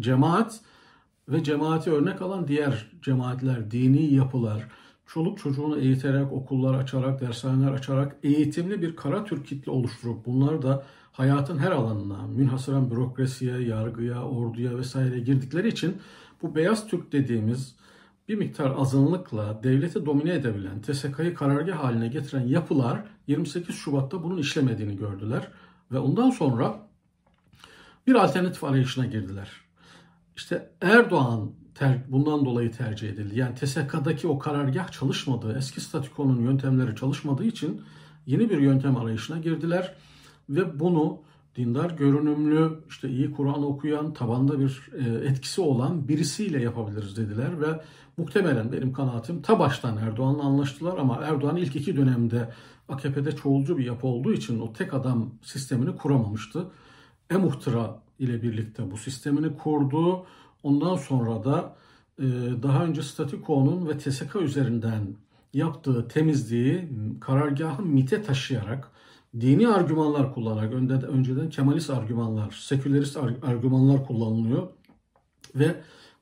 [0.00, 0.60] cemaat
[1.28, 4.68] ve cemaati örnek alan diğer cemaatler, dini yapılar,
[5.06, 10.84] çoluk çocuğunu eğiterek, okullar açarak, dershaneler açarak eğitimli bir kara Türk kitle oluşturup bunlar da
[11.12, 15.96] hayatın her alanına, münhasıran bürokrasiye, yargıya, orduya vesaire girdikleri için
[16.42, 17.76] bu beyaz Türk dediğimiz
[18.28, 24.96] bir miktar azınlıkla devleti domine edebilen, TSK'yı karargah haline getiren yapılar 28 Şubat'ta bunun işlemediğini
[24.96, 25.48] gördüler
[25.92, 26.88] ve ondan sonra
[28.06, 29.65] bir alternatif arayışına girdiler.
[30.36, 33.38] İşte Erdoğan ter, bundan dolayı tercih edildi.
[33.38, 37.82] Yani TSK'daki o karargah çalışmadığı, eski statükonun yöntemleri çalışmadığı için
[38.26, 39.94] yeni bir yöntem arayışına girdiler
[40.48, 41.20] ve bunu
[41.56, 47.80] dindar görünümlü, işte iyi Kur'an okuyan, tabanda bir e, etkisi olan birisiyle yapabiliriz dediler ve
[48.16, 52.52] muhtemelen benim kanaatim ta baştan Erdoğan'la anlaştılar ama Erdoğan ilk iki dönemde
[52.88, 56.66] AKP'de çoğulcu bir yapı olduğu için o tek adam sistemini kuramamıştı.
[57.30, 60.26] E-Muhtıra ile birlikte bu sistemini kurdu.
[60.62, 61.76] Ondan sonra da
[62.18, 62.24] e,
[62.62, 65.16] daha önce Statiko'nun ve TSK üzerinden
[65.54, 66.88] yaptığı temizliği
[67.20, 68.90] karargahı MIT'e taşıyarak
[69.40, 70.72] dini argümanlar kullanarak
[71.08, 74.68] önceden Kemalist argümanlar, sekülerist argümanlar kullanılıyor
[75.54, 75.76] ve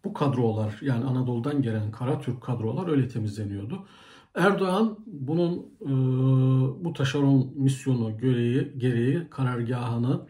[0.05, 3.87] bu kadrolar yani Anadolu'dan gelen Kara Türk kadrolar öyle temizleniyordu.
[4.35, 5.91] Erdoğan bunun e,
[6.85, 10.21] bu taşeron misyonu gereği, gereği karargahını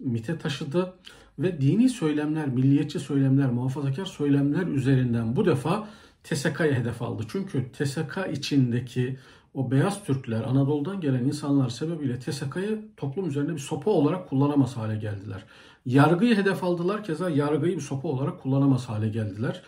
[0.00, 0.94] MIT'e taşıdı
[1.38, 5.88] ve dini söylemler, milliyetçi söylemler, muhafazakar söylemler üzerinden bu defa
[6.24, 7.22] TSK'ya hedef aldı.
[7.28, 9.18] Çünkü TSK içindeki
[9.54, 14.96] o beyaz Türkler, Anadolu'dan gelen insanlar sebebiyle TSK'yı toplum üzerinde bir sopa olarak kullanamaz hale
[14.96, 15.44] geldiler.
[15.86, 19.62] Yargıyı hedef aldılar, keza yargıyı bir sopa olarak kullanamaz hale geldiler.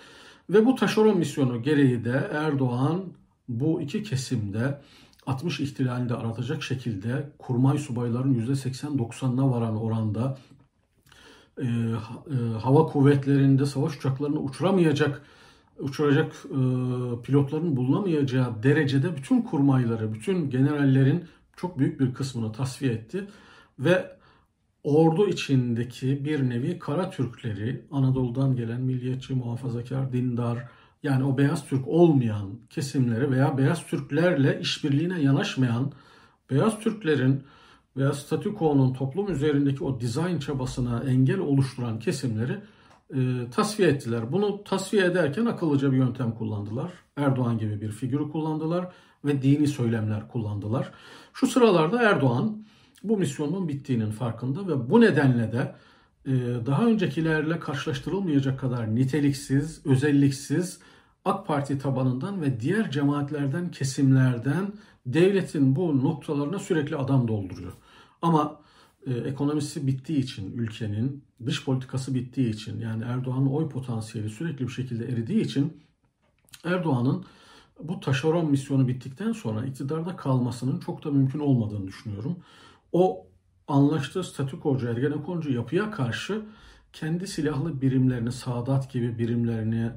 [0.50, 3.04] Ve bu taşeron misyonu gereği de Erdoğan
[3.48, 4.80] bu iki kesimde
[5.26, 10.38] 60 ihtilalinde aratacak şekilde kurmay subayların %80-90'ına varan oranda
[11.58, 11.66] e, e,
[12.62, 15.22] hava kuvvetlerinde savaş uçaklarını uçuramayacak
[15.78, 16.58] uçuracak e,
[17.22, 21.24] pilotların bulunamayacağı derecede bütün kurmayları, bütün generallerin
[21.56, 23.26] çok büyük bir kısmını tasfiye etti
[23.78, 24.16] ve
[24.84, 30.68] ordu içindeki bir nevi kara Türkleri, Anadolu'dan gelen milliyetçi, muhafazakar, dindar,
[31.06, 35.92] yani o beyaz Türk olmayan kesimleri veya beyaz Türklerle işbirliğine yanaşmayan
[36.50, 37.42] beyaz Türklerin
[37.96, 42.58] veya statükonun toplum üzerindeki o dizayn çabasına engel oluşturan kesimleri
[43.14, 44.32] e, tasfiye ettiler.
[44.32, 46.92] Bunu tasfiye ederken akıllıca bir yöntem kullandılar.
[47.16, 48.88] Erdoğan gibi bir figürü kullandılar
[49.24, 50.92] ve dini söylemler kullandılar.
[51.32, 52.64] Şu sıralarda Erdoğan
[53.02, 55.74] bu misyonun bittiğinin farkında ve bu nedenle de
[56.26, 60.80] e, daha öncekilerle karşılaştırılmayacak kadar niteliksiz, özelliksiz
[61.26, 64.72] AK Parti tabanından ve diğer cemaatlerden, kesimlerden
[65.06, 67.72] devletin bu noktalarına sürekli adam dolduruyor.
[68.22, 68.60] Ama
[69.06, 74.72] e, ekonomisi bittiği için ülkenin, dış politikası bittiği için yani Erdoğan'ın oy potansiyeli sürekli bir
[74.72, 75.82] şekilde eridiği için
[76.64, 77.24] Erdoğan'ın
[77.82, 82.36] bu taşeron misyonu bittikten sonra iktidarda kalmasının çok da mümkün olmadığını düşünüyorum.
[82.92, 83.26] O
[83.68, 86.42] anlaştığı statükocu, ergenekoncu yapıya karşı
[86.92, 89.90] kendi silahlı birimlerini, Sadat gibi birimlerini,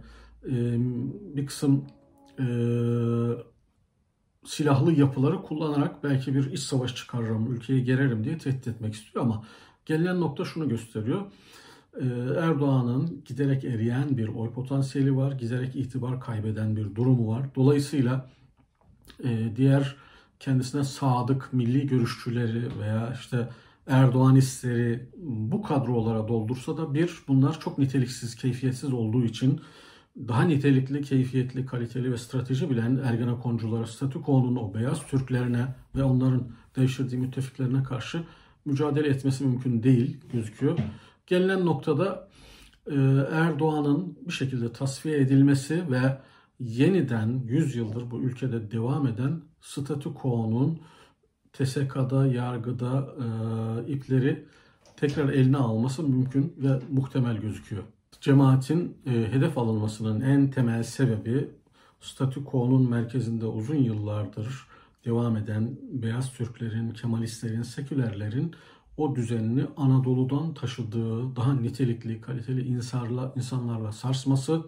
[1.36, 1.86] bir kısım
[2.40, 2.46] e,
[4.46, 9.44] silahlı yapıları kullanarak belki bir iç savaş çıkarırım, ülkeyi gererim diye tehdit etmek istiyor ama
[9.86, 11.22] gelinen nokta şunu gösteriyor.
[12.02, 12.06] Ee,
[12.40, 17.46] Erdoğan'ın giderek eriyen bir oy potansiyeli var, giderek itibar kaybeden bir durumu var.
[17.56, 18.30] Dolayısıyla
[19.24, 19.96] e, diğer
[20.40, 23.50] kendisine sadık milli görüşçüleri veya işte
[23.88, 29.62] Erdoğanistleri bu kadrolara doldursa da bir bunlar çok niteliksiz, keyfiyetsiz olduğu için
[30.18, 37.22] daha nitelikli, keyfiyetli, kaliteli ve strateji bilen Ergenekonculara, statükonun o beyaz Türklerine ve onların devşirdiği
[37.22, 38.24] müttefiklerine karşı
[38.66, 40.80] mücadele etmesi mümkün değil gözüküyor.
[41.28, 42.30] Gelinen noktada
[42.88, 42.96] e,
[43.32, 46.18] Erdoğan'ın bir şekilde tasfiye edilmesi ve
[46.60, 50.80] yeniden 100 yıldır bu ülkede devam eden statükonun
[51.54, 53.16] TSK'da, yargıda
[53.88, 54.46] e, ipleri
[54.98, 57.84] tekrar eline alması mümkün ve muhtemel gözüküyor.
[58.22, 61.50] Cemaatin e, hedef alınmasının en temel sebebi
[62.00, 64.68] statükonun merkezinde uzun yıllardır
[65.06, 68.56] devam eden beyaz Türklerin, Kemalistlerin, sekülerlerin
[68.98, 74.64] o düzenini Anadolu'dan taşıdığı daha nitelikli, kaliteli insanlarla, insanlarla sarsması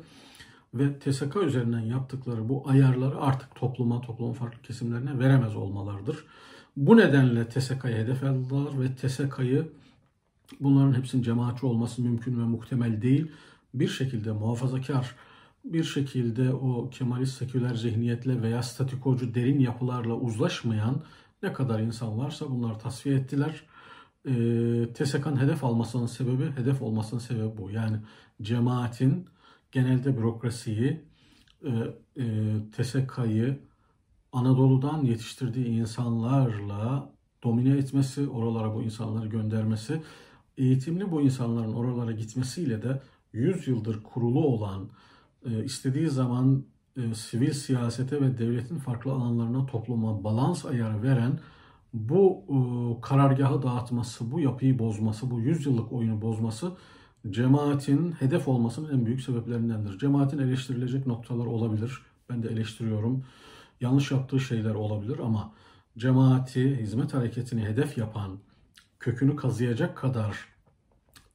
[0.73, 6.25] ve TSK üzerinden yaptıkları bu ayarları artık topluma, toplumun farklı kesimlerine veremez olmalarıdır.
[6.77, 9.71] Bu nedenle TSK'yı hedef aldılar ve TSK'yı
[10.59, 13.31] bunların hepsinin cemaatçi olması mümkün ve muhtemel değil.
[13.73, 15.15] Bir şekilde muhafazakar,
[15.63, 21.03] bir şekilde o Kemalist seküler zihniyetle veya statikocu derin yapılarla uzlaşmayan
[21.43, 23.63] ne kadar insan varsa bunları tasfiye ettiler.
[24.25, 24.33] E,
[24.93, 27.71] TSK'nın hedef almasının sebebi, hedef olmasının sebebi bu.
[27.71, 27.97] Yani
[28.41, 29.27] cemaatin
[29.71, 31.01] genelde bürokrasiyi,
[31.65, 31.69] e,
[32.17, 33.59] e, TSK'yı
[34.31, 37.11] Anadolu'dan yetiştirdiği insanlarla
[37.43, 40.01] domine etmesi, oralara bu insanları göndermesi,
[40.61, 43.01] eğitimli bu insanların oralara gitmesiyle de
[43.33, 44.89] 100 yıldır kurulu olan,
[45.45, 46.65] e, istediği zaman
[46.97, 51.39] e, sivil siyasete ve devletin farklı alanlarına topluma balans ayarı veren
[51.93, 52.55] bu e,
[53.01, 56.71] karargahı dağıtması, bu yapıyı bozması, bu 100 yıllık oyunu bozması
[57.29, 59.99] cemaatin hedef olmasının en büyük sebeplerindendir.
[59.99, 62.01] Cemaatin eleştirilecek noktalar olabilir.
[62.29, 63.23] Ben de eleştiriyorum.
[63.81, 65.53] Yanlış yaptığı şeyler olabilir ama
[65.97, 68.39] cemaati, hizmet hareketini hedef yapan,
[68.99, 70.50] kökünü kazıyacak kadar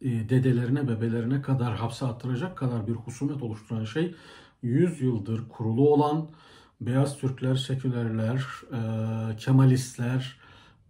[0.02, 4.14] dedelerine, bebelerine kadar hapse attıracak kadar bir husumet oluşturan şey
[4.62, 6.28] 100 yıldır kurulu olan
[6.80, 10.36] beyaz Türkler, sekülerler, e, Kemalistler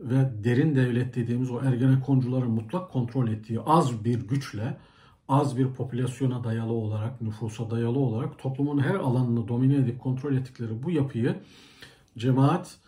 [0.01, 4.77] ve derin devlet dediğimiz o Ergenekoncuların mutlak kontrol ettiği az bir güçle
[5.29, 10.83] az bir popülasyona dayalı olarak, nüfusa dayalı olarak toplumun her alanını domine edip kontrol ettikleri
[10.83, 11.37] bu yapıyı
[12.19, 12.79] cemaat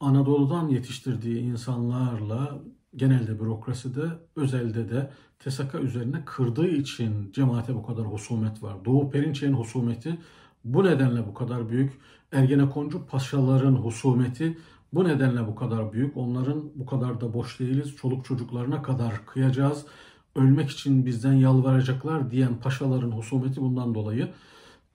[0.00, 2.58] Anadolu'dan yetiştirdiği insanlarla
[2.96, 4.04] genelde bürokraside,
[4.36, 8.84] özelde de TSK üzerine kırdığı için cemaate bu kadar husumet var.
[8.84, 10.18] Doğu Perinçek'in husumeti
[10.64, 11.92] bu nedenle bu kadar büyük.
[12.32, 14.58] Ergenekoncu paşaların husumeti
[14.92, 16.16] bu nedenle bu kadar büyük.
[16.16, 17.96] Onların bu kadar da boş değiliz.
[17.96, 19.86] Çoluk çocuklarına kadar kıyacağız.
[20.34, 24.32] Ölmek için bizden yalvaracaklar diyen paşaların husumeti bundan dolayı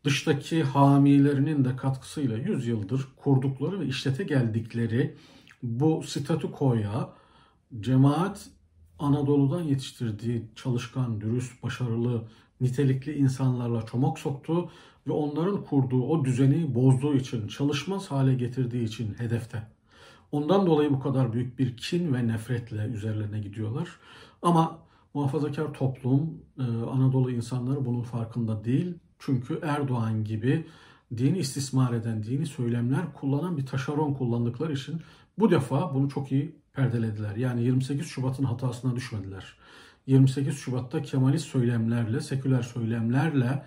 [0.04, 5.16] dıştaki hamilerinin de katkısıyla 100 yıldır kurdukları ve işlete geldikleri
[5.64, 7.10] bu statükoya
[7.80, 8.50] cemaat
[9.02, 12.24] Anadolu'dan yetiştirdiği çalışkan, dürüst, başarılı,
[12.62, 14.70] nitelikli insanlarla çomak soktu
[15.08, 19.68] ve onların kurduğu o düzeni bozduğu için, çalışmaz hale getirdiği için hedefte.
[20.32, 23.90] Ondan dolayı bu kadar büyük bir kin ve nefretle üzerlerine gidiyorlar.
[24.42, 24.80] Ama
[25.14, 28.94] muhafazakar toplum, e, Anadolu insanları bunun farkında değil.
[29.20, 30.66] Çünkü Erdoğan gibi
[31.18, 35.02] dini istismar eden, dini söylemler kullanan bir taşeron kullandıkları için
[35.40, 37.36] bu defa bunu çok iyi perdelediler.
[37.36, 39.56] Yani 28 Şubat'ın hatasına düşmediler.
[40.08, 43.66] 28 Şubat'ta Kemalist söylemlerle, seküler söylemlerle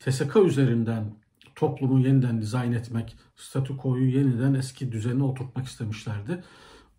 [0.00, 1.14] TSK üzerinden
[1.54, 6.44] toplumu yeniden dizayn etmek, statükoyu yeniden eski düzenine oturtmak istemişlerdi.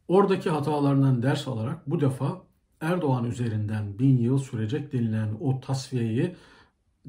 [0.08, 2.42] Oradaki hatalarından ders alarak bu defa
[2.82, 6.36] Erdoğan üzerinden bin yıl sürecek denilen o tasfiyeyi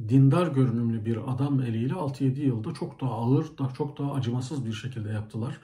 [0.09, 3.47] dindar görünümlü bir adam eliyle 6-7 yılda çok daha ağır,
[3.77, 5.61] çok daha acımasız bir şekilde yaptılar.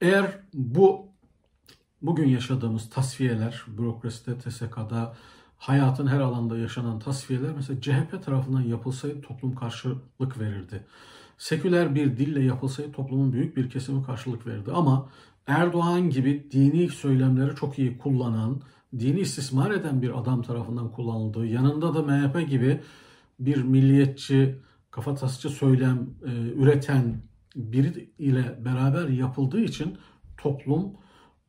[0.00, 1.07] Eğer bu
[2.02, 5.14] bugün yaşadığımız tasfiyeler, bürokraside, TSK'da,
[5.56, 10.84] hayatın her alanda yaşanan tasfiyeler mesela CHP tarafından yapılsaydı toplum karşılık verirdi.
[11.38, 14.70] Seküler bir dille yapılsaydı toplumun büyük bir kesimi karşılık verirdi.
[14.72, 15.08] Ama
[15.46, 18.60] Erdoğan gibi dini söylemleri çok iyi kullanan,
[18.98, 22.80] dini istismar eden bir adam tarafından kullanıldığı, yanında da MHP gibi
[23.40, 24.58] bir milliyetçi,
[24.90, 27.22] kafatasçı söylem e, üreten
[27.56, 29.98] biri ile beraber yapıldığı için
[30.36, 30.92] toplum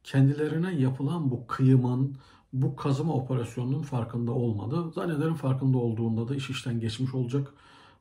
[0.10, 2.18] kendilerine yapılan bu kıyımın,
[2.54, 4.92] bu kazıma operasyonunun farkında olmadı.
[4.96, 7.54] Zannederim farkında olduğunda da iş işten geçmiş olacak.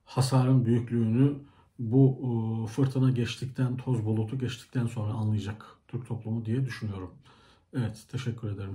[0.04, 1.34] Hasarın büyüklüğünü
[1.78, 7.10] bu e, fırtına geçtikten, toz bulutu geçtikten sonra anlayacak Türk toplumu diye düşünüyorum.
[7.76, 8.66] Evet, teşekkür ederim.